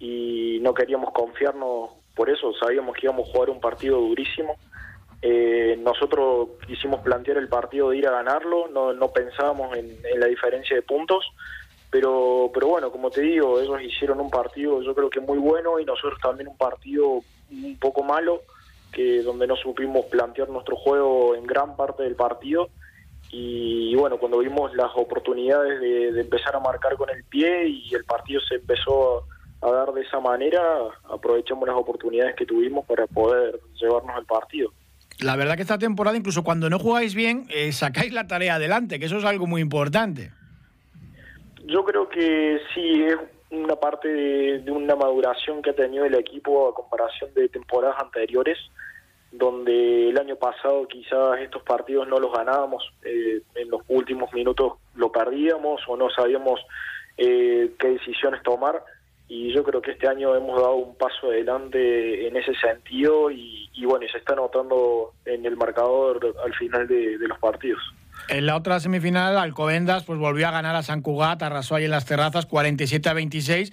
y 0.00 0.58
no 0.62 0.74
queríamos 0.74 1.12
confiarnos 1.12 1.90
por 2.16 2.28
eso, 2.28 2.52
sabíamos 2.54 2.96
que 2.96 3.06
íbamos 3.06 3.28
a 3.28 3.32
jugar 3.32 3.50
un 3.50 3.60
partido 3.60 4.00
durísimo. 4.00 4.56
Eh, 5.22 5.78
nosotros 5.80 6.48
quisimos 6.66 7.00
plantear 7.02 7.36
el 7.36 7.48
partido 7.48 7.90
de 7.90 7.98
ir 7.98 8.08
a 8.08 8.10
ganarlo, 8.10 8.66
no, 8.66 8.92
no 8.92 9.12
pensábamos 9.12 9.76
en, 9.76 9.96
en, 10.04 10.18
la 10.18 10.26
diferencia 10.26 10.74
de 10.74 10.82
puntos, 10.82 11.24
pero, 11.88 12.50
pero 12.52 12.66
bueno, 12.66 12.90
como 12.90 13.10
te 13.10 13.20
digo, 13.20 13.60
ellos 13.60 13.80
hicieron 13.80 14.20
un 14.20 14.30
partido 14.30 14.82
yo 14.82 14.92
creo 14.96 15.08
que 15.08 15.20
muy 15.20 15.38
bueno 15.38 15.78
y 15.78 15.84
nosotros 15.84 16.18
también 16.20 16.48
un 16.48 16.56
partido 16.56 17.20
un 17.52 17.78
poco 17.78 18.02
malo 18.02 18.42
que 18.92 19.22
donde 19.22 19.46
no 19.46 19.56
supimos 19.56 20.06
plantear 20.06 20.48
nuestro 20.48 20.76
juego 20.76 21.34
en 21.34 21.46
gran 21.46 21.76
parte 21.76 22.02
del 22.02 22.14
partido 22.14 22.68
y, 23.34 23.94
bueno, 23.96 24.18
cuando 24.18 24.38
vimos 24.38 24.74
las 24.74 24.90
oportunidades 24.94 25.80
de, 25.80 26.20
empezar 26.20 26.54
a 26.54 26.60
marcar 26.60 26.96
con 26.96 27.08
el 27.08 27.24
pie 27.24 27.66
y 27.66 27.94
el 27.94 28.04
partido 28.04 28.42
se 28.46 28.56
empezó 28.56 29.24
a, 29.62 29.70
dar 29.70 29.92
de 29.92 30.02
esa 30.02 30.20
manera, 30.20 30.60
aprovechamos 31.08 31.66
las 31.66 31.76
oportunidades 31.76 32.36
que 32.36 32.44
tuvimos 32.44 32.84
para 32.84 33.06
poder 33.06 33.58
llevarnos 33.80 34.18
el 34.18 34.26
partido. 34.26 34.72
La 35.20 35.36
verdad 35.36 35.56
que 35.56 35.62
esta 35.62 35.78
temporada, 35.78 36.16
incluso 36.16 36.44
cuando 36.44 36.68
no 36.68 36.78
jugáis 36.78 37.14
bien, 37.14 37.46
eh, 37.48 37.72
sacáis 37.72 38.12
la 38.12 38.26
tarea 38.26 38.56
adelante, 38.56 38.98
que 38.98 39.06
eso 39.06 39.16
es 39.16 39.24
algo 39.24 39.46
muy 39.46 39.62
importante. 39.62 40.30
Yo 41.64 41.84
creo 41.84 42.08
que 42.10 42.60
sí, 42.74 43.02
es 43.04 43.16
una 43.52 43.76
parte 43.76 44.08
de, 44.08 44.70
una 44.70 44.96
maduración 44.96 45.62
que 45.62 45.70
ha 45.70 45.74
tenido 45.74 46.04
el 46.04 46.14
equipo 46.14 46.68
a 46.68 46.74
comparación 46.74 47.32
de 47.34 47.48
temporadas 47.48 47.96
anteriores, 48.00 48.58
donde 49.30 50.08
el 50.08 50.18
año 50.18 50.36
pasado 50.36 50.86
quizás 50.88 51.38
estos 51.40 51.62
partidos 51.62 52.08
no 52.08 52.18
los 52.18 52.32
ganábamos, 52.32 52.82
eh, 53.04 53.42
en 53.54 53.70
los 53.70 53.82
últimos 53.88 54.32
minutos 54.32 54.74
lo 54.94 55.12
perdíamos 55.12 55.82
o 55.86 55.96
no 55.96 56.10
sabíamos 56.10 56.60
eh, 57.16 57.72
qué 57.78 57.88
decisiones 57.88 58.42
tomar 58.42 58.82
y 59.28 59.52
yo 59.52 59.62
creo 59.62 59.80
que 59.80 59.92
este 59.92 60.08
año 60.08 60.34
hemos 60.34 60.60
dado 60.60 60.74
un 60.74 60.94
paso 60.96 61.28
adelante 61.28 62.26
en 62.26 62.36
ese 62.36 62.54
sentido 62.54 63.30
y, 63.30 63.70
bueno, 63.84 64.04
y 64.04 64.08
se 64.08 64.18
está 64.18 64.34
notando 64.34 65.12
en 65.24 65.46
el 65.46 65.56
marcador 65.56 66.34
al 66.44 66.54
final 66.54 66.86
de 66.86 67.16
los 67.18 67.38
partidos. 67.38 67.80
En 68.28 68.46
la 68.46 68.56
otra 68.56 68.80
semifinal, 68.80 69.36
Alcobendas 69.38 70.04
pues 70.04 70.18
volvió 70.18 70.48
a 70.48 70.50
ganar 70.50 70.76
a 70.76 70.82
San 70.82 71.02
Cugat, 71.02 71.42
arrasó 71.42 71.74
ahí 71.74 71.84
en 71.84 71.90
las 71.90 72.04
terrazas 72.04 72.46
47 72.46 73.08
a 73.08 73.12
26. 73.12 73.72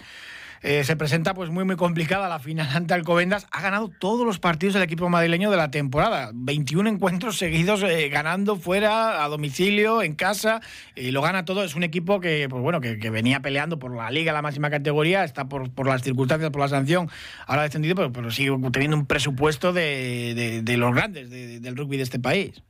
Eh, 0.62 0.84
se 0.84 0.98
presenta 0.98 1.34
pues 1.34 1.50
muy 1.50 1.64
muy 1.64 1.78
complicada 1.78 2.28
la 2.28 2.40
final 2.40 2.68
ante 2.76 2.94
Alcobendas. 2.94 3.48
Ha 3.52 3.62
ganado 3.62 3.90
todos 4.00 4.26
los 4.26 4.40
partidos 4.40 4.74
del 4.74 4.84
equipo 4.84 5.10
madrileño 5.10 5.50
de 5.52 5.58
la 5.58 5.72
temporada. 5.72 6.32
21 6.34 6.90
encuentros 6.90 7.38
seguidos 7.38 7.84
eh, 7.84 8.10
ganando 8.10 8.58
fuera, 8.58 9.24
a 9.24 9.28
domicilio, 9.30 10.02
en 10.02 10.16
casa. 10.16 10.62
Y 10.96 11.12
lo 11.12 11.22
gana 11.22 11.46
todo. 11.46 11.64
Es 11.64 11.76
un 11.76 11.84
equipo 11.84 12.20
que, 12.20 12.48
pues 12.50 12.62
bueno, 12.62 12.82
que, 12.82 13.10
venía 13.10 13.40
peleando 13.40 13.80
por 13.80 13.96
la 13.96 14.12
liga, 14.12 14.34
la 14.34 14.42
máxima 14.42 14.70
categoría. 14.70 15.24
Está 15.24 15.48
por, 15.48 15.72
por 15.72 15.88
las 15.88 16.02
circunstancias, 16.02 16.52
por 16.52 16.62
la 16.62 16.68
sanción. 16.68 17.10
Ahora 17.48 17.64
descendido, 17.64 18.12
pero, 18.12 18.32
sigue 18.32 18.56
teniendo 18.72 18.98
un 18.98 19.06
presupuesto 19.06 19.72
de, 19.72 20.62
de, 20.64 20.78
los 20.78 20.94
grandes 20.94 21.30
del 21.30 21.76
rugby 21.76 21.98
de 21.98 22.04
este 22.04 22.20
país. 22.20 22.62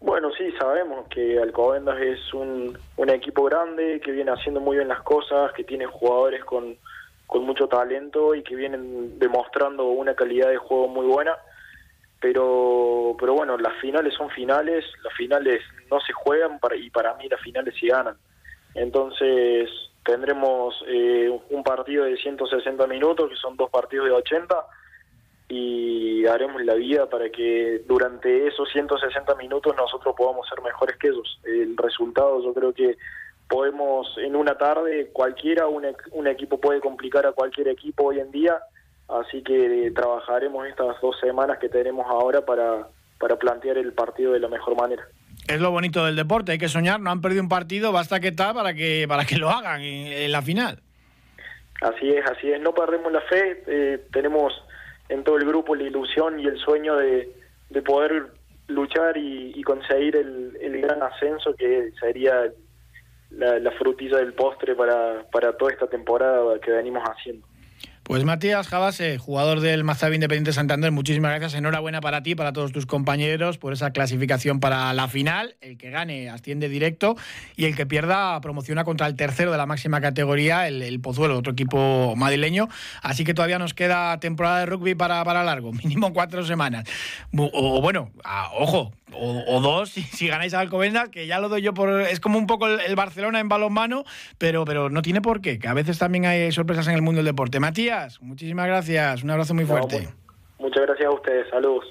Bueno, 0.00 0.30
sí, 0.32 0.50
sabemos 0.58 1.06
que 1.08 1.38
Alcobendas 1.38 2.00
es 2.00 2.32
un, 2.32 2.76
un 2.96 3.10
equipo 3.10 3.44
grande, 3.44 4.00
que 4.00 4.12
viene 4.12 4.30
haciendo 4.30 4.58
muy 4.58 4.78
bien 4.78 4.88
las 4.88 5.02
cosas, 5.02 5.52
que 5.52 5.62
tiene 5.62 5.84
jugadores 5.84 6.42
con, 6.44 6.74
con 7.26 7.44
mucho 7.44 7.68
talento 7.68 8.34
y 8.34 8.42
que 8.42 8.56
vienen 8.56 9.18
demostrando 9.18 9.88
una 9.88 10.14
calidad 10.14 10.48
de 10.48 10.56
juego 10.56 10.88
muy 10.88 11.06
buena. 11.06 11.36
Pero, 12.18 13.14
pero 13.18 13.34
bueno, 13.34 13.58
las 13.58 13.78
finales 13.80 14.14
son 14.14 14.30
finales, 14.30 14.86
las 15.04 15.12
finales 15.14 15.62
no 15.90 16.00
se 16.00 16.14
juegan 16.14 16.58
para, 16.58 16.76
y 16.76 16.88
para 16.88 17.14
mí 17.14 17.28
las 17.28 17.40
finales 17.40 17.74
se 17.78 17.88
ganan. 17.88 18.16
Entonces 18.74 19.68
tendremos 20.02 20.82
eh, 20.86 21.30
un 21.50 21.62
partido 21.62 22.04
de 22.04 22.16
160 22.16 22.86
minutos, 22.86 23.28
que 23.28 23.36
son 23.36 23.54
dos 23.56 23.68
partidos 23.68 24.06
de 24.06 24.12
80 24.12 24.56
y 25.50 26.24
haremos 26.26 26.62
la 26.64 26.74
vida 26.74 27.10
para 27.10 27.28
que 27.28 27.82
durante 27.86 28.46
esos 28.46 28.70
160 28.70 29.34
minutos 29.34 29.74
nosotros 29.76 30.14
podamos 30.16 30.48
ser 30.48 30.62
mejores 30.62 30.96
que 30.96 31.08
ellos. 31.08 31.40
El 31.44 31.76
resultado 31.76 32.42
yo 32.42 32.54
creo 32.54 32.72
que 32.72 32.96
podemos 33.48 34.16
en 34.18 34.36
una 34.36 34.56
tarde 34.56 35.10
cualquiera, 35.12 35.66
un, 35.66 35.84
un 36.12 36.26
equipo 36.28 36.60
puede 36.60 36.80
complicar 36.80 37.26
a 37.26 37.32
cualquier 37.32 37.68
equipo 37.68 38.04
hoy 38.04 38.20
en 38.20 38.30
día, 38.30 38.58
así 39.08 39.42
que 39.42 39.90
trabajaremos 39.92 40.68
estas 40.68 41.00
dos 41.00 41.18
semanas 41.18 41.58
que 41.58 41.68
tenemos 41.68 42.06
ahora 42.08 42.44
para, 42.44 42.86
para 43.18 43.36
plantear 43.36 43.76
el 43.76 43.92
partido 43.92 44.32
de 44.32 44.38
la 44.38 44.48
mejor 44.48 44.76
manera. 44.76 45.02
Es 45.48 45.60
lo 45.60 45.72
bonito 45.72 46.04
del 46.06 46.14
deporte, 46.14 46.52
hay 46.52 46.58
que 46.58 46.68
soñar, 46.68 47.00
no 47.00 47.10
han 47.10 47.20
perdido 47.20 47.42
un 47.42 47.48
partido, 47.48 47.90
basta 47.90 48.20
que 48.20 48.28
está 48.28 48.54
para 48.54 48.72
que, 48.72 49.06
para 49.08 49.24
que 49.24 49.36
lo 49.36 49.50
hagan 49.50 49.80
en, 49.80 50.30
la 50.30 50.42
final. 50.42 50.80
Así 51.80 52.08
es, 52.08 52.24
así 52.26 52.52
es, 52.52 52.60
no 52.60 52.72
perdemos 52.72 53.10
la 53.10 53.22
fe, 53.22 53.64
eh, 53.66 54.06
tenemos 54.12 54.52
en 55.10 55.24
todo 55.24 55.36
el 55.36 55.44
grupo 55.44 55.74
la 55.74 55.84
ilusión 55.84 56.40
y 56.40 56.46
el 56.46 56.56
sueño 56.58 56.96
de, 56.96 57.30
de 57.68 57.82
poder 57.82 58.28
luchar 58.68 59.16
y, 59.16 59.60
conseguir 59.62 60.16
el, 60.16 60.56
el, 60.60 60.80
gran 60.80 61.02
ascenso 61.02 61.54
que 61.54 61.90
sería 62.00 62.50
la, 63.30 63.58
la 63.58 63.70
frutilla 63.72 64.18
del 64.18 64.32
postre 64.32 64.74
para, 64.74 65.24
para 65.30 65.56
toda 65.56 65.72
esta 65.72 65.88
temporada 65.88 66.58
que 66.60 66.70
venimos 66.70 67.02
haciendo. 67.02 67.46
Pues 68.10 68.24
Matías 68.24 68.66
Jabase, 68.66 69.18
jugador 69.18 69.60
del 69.60 69.84
Mazabi 69.84 70.16
Independiente 70.16 70.52
Santander, 70.52 70.90
muchísimas 70.90 71.30
gracias. 71.30 71.54
Enhorabuena 71.54 72.00
para 72.00 72.24
ti, 72.24 72.34
para 72.34 72.52
todos 72.52 72.72
tus 72.72 72.84
compañeros, 72.84 73.56
por 73.56 73.72
esa 73.72 73.92
clasificación 73.92 74.58
para 74.58 74.92
la 74.94 75.06
final. 75.06 75.54
El 75.60 75.78
que 75.78 75.90
gane 75.90 76.28
asciende 76.28 76.68
directo 76.68 77.14
y 77.54 77.66
el 77.66 77.76
que 77.76 77.86
pierda 77.86 78.40
promociona 78.40 78.82
contra 78.82 79.06
el 79.06 79.14
tercero 79.14 79.52
de 79.52 79.58
la 79.58 79.66
máxima 79.66 80.00
categoría, 80.00 80.66
el, 80.66 81.00
Pozuelo, 81.00 81.38
otro 81.38 81.52
equipo 81.52 82.16
madrileño. 82.16 82.68
Así 83.00 83.22
que 83.22 83.32
todavía 83.32 83.60
nos 83.60 83.74
queda 83.74 84.18
temporada 84.18 84.58
de 84.58 84.66
rugby 84.66 84.96
para, 84.96 85.22
para 85.22 85.44
largo, 85.44 85.72
mínimo 85.84 86.12
cuatro 86.12 86.44
semanas. 86.44 86.88
O, 87.36 87.80
bueno, 87.80 88.10
ojo, 88.58 88.92
o, 89.12 89.60
dos 89.60 89.90
si, 89.90 90.28
ganáis 90.28 90.54
a 90.54 90.60
Alcobendas, 90.60 91.08
que 91.08 91.26
ya 91.26 91.40
lo 91.40 91.48
doy 91.48 91.62
yo 91.62 91.74
por. 91.74 92.02
Es 92.02 92.20
como 92.20 92.38
un 92.38 92.46
poco 92.46 92.66
el, 92.66 92.94
Barcelona 92.96 93.40
en 93.40 93.48
balonmano, 93.48 94.04
pero, 94.38 94.64
pero 94.64 94.90
no 94.90 95.02
tiene 95.02 95.20
por 95.20 95.40
qué, 95.40 95.58
que 95.58 95.68
a 95.68 95.74
veces 95.74 95.98
también 95.98 96.26
hay 96.26 96.52
sorpresas 96.52 96.88
en 96.88 96.94
el 96.94 97.02
mundo 97.02 97.18
del 97.18 97.26
deporte. 97.26 97.60
Matías, 97.60 98.20
muchísimas 98.22 98.66
gracias, 98.66 99.22
un 99.22 99.30
abrazo 99.30 99.54
muy 99.54 99.64
fuerte. 99.64 100.08
muchas 100.58 100.86
gracias 100.86 101.08
a 101.08 101.12
ustedes, 101.12 101.48
saludos. 101.50 101.84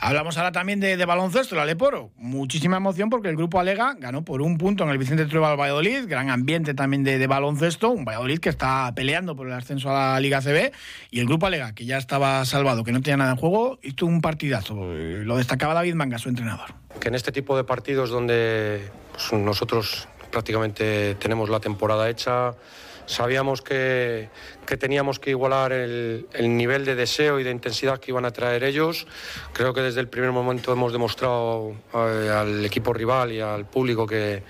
Hablamos 0.00 0.36
ahora 0.36 0.52
también 0.52 0.80
de, 0.80 1.04
baloncesto, 1.04 1.56
la 1.56 1.64
Leporo. 1.64 2.10
Muchísima 2.16 2.76
emoción 2.76 3.10
porque 3.10 3.28
el 3.28 3.36
grupo 3.36 3.60
Alega 3.60 3.94
ganó 3.98 4.24
por 4.24 4.42
un 4.42 4.58
punto 4.58 4.84
en 4.84 4.90
el 4.90 4.98
Vicente 4.98 5.26
Trueba 5.26 5.54
Valladolid. 5.56 6.06
Gran 6.06 6.30
ambiente 6.30 6.74
también 6.74 7.04
de, 7.04 7.26
baloncesto. 7.26 7.90
Un 7.90 8.04
Valladolid 8.04 8.38
que 8.38 8.48
está 8.48 8.92
peleando 8.94 9.36
por 9.36 9.46
el 9.46 9.52
ascenso 9.52 9.90
a 9.90 10.12
la 10.14 10.20
Liga 10.20 10.40
CB. 10.40 10.72
Y 11.10 11.20
el 11.20 11.26
grupo 11.26 11.46
Alega, 11.46 11.74
que 11.74 11.84
ya 11.86 11.98
estaba 11.98 12.44
salvado, 12.44 12.84
que 12.84 12.92
no 12.92 13.00
tenía 13.00 13.16
nada 13.16 13.32
en 13.32 13.36
juego, 13.36 13.78
hizo 13.82 14.06
un 14.06 14.20
partidazo. 14.20 14.74
Lo 14.74 15.36
destacaba 15.36 15.74
David 15.74 15.94
Manga, 15.94 16.18
su 16.18 16.28
entrenador. 16.28 16.74
Que 17.00 17.08
en 17.08 17.14
este 17.14 17.32
tipo 17.32 17.56
de 17.56 17.64
partidos 17.64 18.10
donde 18.10 18.88
pues, 19.12 19.32
nosotros 19.32 20.08
prácticamente 20.30 21.14
tenemos 21.14 21.48
la 21.48 21.60
temporada 21.60 22.08
hecha 22.10 22.54
Sabíamos 23.06 23.62
que, 23.62 24.28
teníamos 24.78 25.20
que 25.20 25.30
igualar 25.30 25.72
el, 25.72 26.26
nivel 26.40 26.84
de 26.84 26.96
deseo 26.96 27.38
y 27.38 27.44
de 27.44 27.50
intensidad 27.50 27.98
que 27.98 28.10
iban 28.10 28.24
a 28.24 28.32
traer 28.32 28.64
ellos. 28.64 29.06
Creo 29.52 29.72
que 29.72 29.80
desde 29.80 30.00
el 30.00 30.08
primer 30.08 30.32
momento 30.32 30.72
hemos 30.72 30.92
demostrado 30.92 31.72
eh, 31.94 32.30
al 32.34 32.64
equipo 32.64 32.92
rival 32.92 33.32
y 33.32 33.40
al 33.40 33.64
público 33.64 34.06
que, 34.06 34.42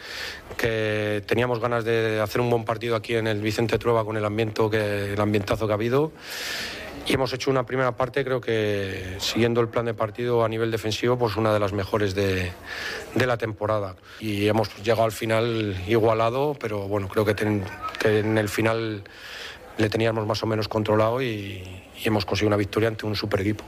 que, 0.57 1.23
teníamos 1.27 1.61
ganas 1.61 1.85
de 1.85 2.19
hacer 2.21 2.41
un 2.41 2.49
buen 2.49 2.65
partido 2.65 2.97
aquí 2.97 3.15
en 3.15 3.27
el 3.27 3.43
Vicente 3.43 3.79
Trueba 3.79 4.05
con 4.05 4.17
el, 4.17 4.25
ambiente 4.25 4.63
que, 4.71 5.13
el 5.13 5.21
ambientazo 5.21 5.67
que 5.67 5.73
ha 5.73 5.75
habido. 5.75 6.13
Y 7.07 7.13
hemos 7.13 7.33
hecho 7.33 7.51
una 7.53 7.65
primera 7.65 7.93
parte, 7.93 8.25
creo 8.25 8.41
que 8.41 9.17
siguiendo 9.19 9.61
el 9.61 9.69
plan 9.69 9.87
de 9.87 9.95
partido 9.95 10.45
a 10.45 10.49
nivel 10.49 10.73
defensivo, 10.73 11.17
pues 11.17 11.37
una 11.37 11.53
de 11.53 11.61
las 11.61 11.73
mejores 11.73 12.17
de, 12.17 12.51
la 13.15 13.37
temporada. 13.37 13.95
Y 14.19 14.49
hemos 14.49 14.75
llegado 14.83 15.05
al 15.05 15.13
final 15.13 15.77
igualado, 15.87 16.57
pero 16.59 16.89
bueno, 16.89 17.07
creo 17.07 17.25
que, 17.25 17.35
en 18.05 18.39
el 18.39 18.49
final 18.49 19.05
le 19.79 19.89
teníamos 19.89 20.27
más 20.27 20.43
o 20.43 20.47
menos 20.47 20.67
controlado 20.67 21.23
y 21.23 21.63
hemos 22.05 22.25
conseguido 22.25 22.49
una 22.49 22.57
victoria 22.57 22.89
ante 22.89 23.07
un 23.07 23.15
super 23.15 23.41
equipo. 23.41 23.65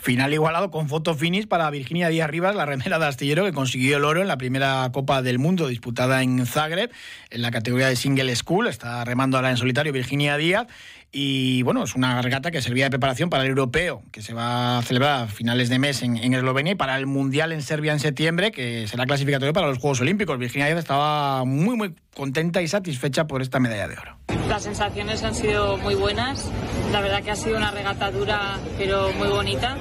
Final 0.00 0.32
igualado 0.32 0.70
con 0.70 0.88
foto 0.88 1.14
finish 1.14 1.46
para 1.46 1.68
Virginia 1.68 2.08
Díaz 2.08 2.30
Rivas, 2.30 2.56
la 2.56 2.64
remera 2.64 2.98
de 2.98 3.04
astillero 3.04 3.44
que 3.44 3.52
consiguió 3.52 3.98
el 3.98 4.04
oro 4.06 4.22
en 4.22 4.28
la 4.28 4.38
primera 4.38 4.88
Copa 4.92 5.20
del 5.20 5.38
Mundo 5.38 5.68
disputada 5.68 6.22
en 6.22 6.46
Zagreb, 6.46 6.90
en 7.28 7.42
la 7.42 7.50
categoría 7.50 7.88
de 7.88 7.96
Single 7.96 8.34
School. 8.34 8.66
Está 8.66 9.04
remando 9.04 9.36
ahora 9.36 9.50
en 9.50 9.58
solitario 9.58 9.92
Virginia 9.92 10.38
Díaz. 10.38 10.68
Y 11.12 11.62
bueno, 11.64 11.82
es 11.82 11.96
una 11.96 12.22
regata 12.22 12.50
que 12.50 12.62
servía 12.62 12.84
de 12.84 12.90
preparación 12.90 13.28
para 13.28 13.42
el 13.42 13.50
europeo, 13.50 14.02
que 14.10 14.22
se 14.22 14.32
va 14.32 14.78
a 14.78 14.82
celebrar 14.82 15.24
a 15.24 15.26
finales 15.26 15.68
de 15.68 15.78
mes 15.78 16.02
en, 16.02 16.16
Eslovenia, 16.32 16.72
y 16.72 16.76
para 16.76 16.96
el 16.96 17.06
mundial 17.06 17.52
en 17.52 17.60
Serbia 17.60 17.92
en 17.92 18.00
septiembre, 18.00 18.52
que 18.52 18.86
será 18.86 19.04
clasificatorio 19.04 19.52
para 19.52 19.66
los 19.66 19.78
Juegos 19.78 20.00
Olímpicos. 20.00 20.38
Virginia 20.38 20.66
Díaz 20.66 20.78
estaba 20.78 21.44
muy, 21.44 21.76
muy 21.76 21.94
contenta 22.14 22.62
y 22.62 22.68
satisfecha 22.68 23.26
por 23.26 23.42
esta 23.42 23.60
medalla 23.60 23.88
de 23.88 23.96
oro. 23.98 24.16
Las 24.48 24.64
sensaciones 24.64 25.22
han 25.22 25.34
sido 25.34 25.76
muy 25.78 25.94
buenas. 25.94 26.50
La 26.92 27.00
verdad 27.00 27.22
que 27.22 27.30
ha 27.30 27.36
sido 27.36 27.56
una 27.56 27.70
regata 27.70 28.10
dura, 28.10 28.58
pero 28.78 29.12
muy 29.12 29.28
bonita. 29.28 29.76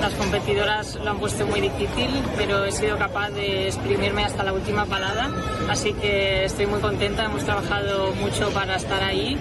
Las 0.00 0.12
competidoras 0.14 0.94
lo 0.96 1.10
han 1.10 1.18
puesto 1.18 1.46
muy 1.46 1.60
difícil, 1.60 2.10
pero 2.36 2.64
he 2.64 2.72
sido 2.72 2.96
capaz 2.96 3.30
de 3.30 3.68
exprimirme 3.68 4.24
hasta 4.24 4.44
la 4.44 4.52
última 4.52 4.86
parada, 4.86 5.30
así 5.68 5.92
que 5.94 6.44
estoy 6.44 6.66
muy 6.66 6.80
contenta, 6.80 7.24
hemos 7.24 7.44
trabajado 7.44 8.12
mucho 8.14 8.50
para 8.50 8.76
estar 8.76 9.02
ahí 9.02 9.36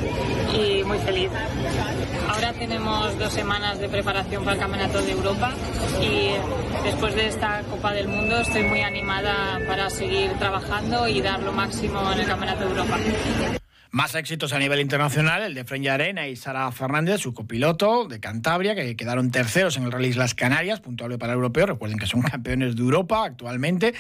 y 0.54 0.84
muy 0.84 0.98
feliz. 1.00 1.30
Ahora 2.30 2.54
tenemos 2.54 3.18
dos 3.20 3.32
semanas 3.32 3.80
de 3.80 3.90
preparación 3.90 4.44
para 4.44 4.56
el 4.56 4.60
Campeonato 4.62 5.02
de 5.02 5.12
Europa 5.12 5.52
y 6.02 6.32
después 6.84 7.16
de 7.16 7.28
esta 7.28 7.62
Copa 7.70 7.94
del 7.94 8.08
Mundo 8.08 8.38
estoy 8.38 8.64
muy 8.64 8.82
animada 8.82 9.60
para 9.68 9.90
seguir 9.90 10.32
trabajando 10.40 11.08
y 11.08 11.22
dar 11.22 11.42
lo 11.44 11.52
máximo 11.52 12.12
en 12.12 12.20
el 12.20 12.28
Campeonato 12.28 12.62
de 12.62 12.70
Europa. 12.70 12.98
Más 13.96 14.14
éxitos 14.14 14.52
a 14.52 14.60
nivel 14.60 14.82
internacional, 14.82 15.42
el 15.42 15.54
de 15.54 15.64
Frenya 15.64 15.94
Arena 15.94 16.28
y 16.28 16.36
Sara 16.36 16.70
Fernández, 16.74 17.22
su 17.22 17.34
copiloto 17.34 18.10
de 18.10 18.20
Cantabria, 18.20 18.76
que 18.76 18.98
quedaron 18.98 19.32
terceros 19.32 19.78
en 19.78 19.84
el 19.84 19.92
Rally 19.94 20.12
Las 20.12 20.36
Canarias, 20.36 20.82
puntuable 20.82 21.18
para 21.18 21.32
el 21.32 21.38
europeo. 21.38 21.66
Recuerden 21.66 21.98
que 21.98 22.06
son 22.06 22.22
campeones 22.30 22.76
de 22.76 22.82
Europa 22.82 23.24
actualmente. 23.24 23.94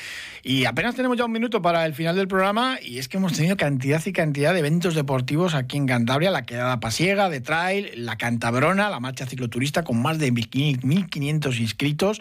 Y 0.43 0.65
apenas 0.65 0.95
tenemos 0.95 1.17
ya 1.17 1.23
un 1.23 1.31
minuto 1.31 1.62
para 1.62 1.86
el 1.86 1.93
final 1.93 2.17
del 2.17 2.27
programa 2.27 2.77
y 2.81 2.97
es 2.97 3.08
que 3.08 3.15
hemos 3.15 3.38
tenido 3.38 3.55
cantidad 3.55 4.05
y 4.05 4.12
cantidad 4.12 4.51
de 4.51 4.60
eventos 4.60 4.95
deportivos 4.95 5.55
aquí 5.55 5.77
en 5.77 5.86
Cantabria. 5.86 6.29
La 6.29 6.45
quedada 6.45 6.81
pasiega 6.81 7.29
de 7.29 7.39
trail, 7.39 7.91
la 7.95 8.17
Cantabrona, 8.17 8.89
la 8.89 8.99
marcha 8.99 9.25
cicloturista 9.25 9.86
con 9.86 10.01
más 10.01 10.19
de 10.19 10.34
1.500 10.34 11.58
inscritos, 11.58 12.19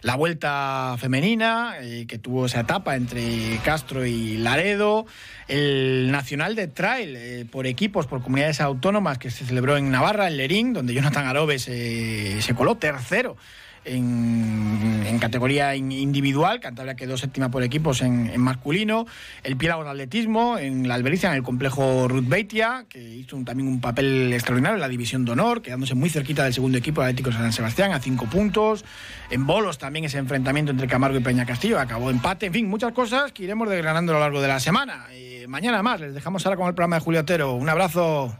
la 0.00 0.14
vuelta 0.14 0.96
femenina, 0.98 1.74
eh, 1.82 2.06
que 2.08 2.18
tuvo 2.18 2.46
esa 2.46 2.60
etapa 2.60 2.96
entre 2.96 3.58
Castro 3.62 4.06
y 4.06 4.38
Laredo, 4.38 5.04
el 5.48 6.10
Nacional 6.10 6.54
de 6.54 6.66
Trail 6.68 7.09
eh, 7.16 7.46
por 7.50 7.66
equipos, 7.66 8.06
por 8.06 8.22
comunidades 8.22 8.60
autónomas 8.60 9.18
que 9.18 9.30
se 9.30 9.44
celebró 9.44 9.76
en 9.76 9.90
Navarra, 9.90 10.28
en 10.28 10.36
Lerín, 10.36 10.72
donde 10.72 10.94
Jonathan 10.94 11.26
Arobe 11.26 11.58
se, 11.58 12.42
se 12.42 12.54
coló 12.54 12.76
tercero 12.76 13.36
en, 13.84 15.18
categoría 15.20 15.76
individual. 15.76 16.60
Cantabria 16.60 16.94
quedó 16.94 17.18
séptima 17.18 17.50
por 17.50 17.62
equipos 17.62 18.00
en, 18.00 18.40
masculino. 18.40 19.06
El 19.42 19.56
Piélago 19.56 19.84
de 19.84 19.90
Atletismo, 19.90 20.56
en 20.56 20.88
la 20.88 20.94
Albericia, 20.94 21.28
en 21.28 21.36
el 21.36 21.42
complejo 21.42 22.08
Ruth 22.08 22.26
Beitia, 22.26 22.86
que 22.88 23.02
hizo 23.02 23.36
también 23.44 23.68
un 23.68 23.80
papel 23.80 24.32
extraordinario 24.32 24.76
en 24.76 24.80
la 24.80 24.88
división 24.88 25.24
de 25.24 25.32
honor, 25.32 25.60
quedándose 25.60 25.94
muy 25.94 26.08
cerquita 26.08 26.44
del 26.44 26.54
segundo 26.54 26.78
equipo, 26.78 27.02
Atlético 27.02 27.32
San 27.32 27.52
Sebastián, 27.52 27.92
a 27.92 28.00
cinco 28.00 28.26
puntos. 28.26 28.84
En 29.30 29.46
bolos 29.46 29.78
también 29.78 30.06
ese 30.06 30.18
enfrentamiento 30.18 30.72
entre 30.72 30.88
Camargo 30.88 31.18
y 31.18 31.20
Peña 31.20 31.44
Castillo, 31.44 31.78
acabó 31.78 32.10
empate. 32.10 32.46
En 32.46 32.52
fin, 32.52 32.68
muchas 32.68 32.92
cosas 32.92 33.32
que 33.32 33.44
iremos 33.44 33.68
desgranando 33.68 34.12
a 34.12 34.14
lo 34.14 34.20
largo 34.20 34.40
de 34.40 34.48
la 34.48 34.58
semana. 34.58 35.06
Eh, 35.10 35.44
mañana 35.48 35.82
más, 35.82 36.00
les 36.00 36.14
dejamos 36.14 36.44
ahora 36.46 36.56
con 36.56 36.66
el 36.68 36.74
programa 36.74 36.96
de 36.96 37.02
Julio 37.02 37.20
Otero. 37.20 37.52
Un 37.54 37.68
abrazo. 37.68 38.34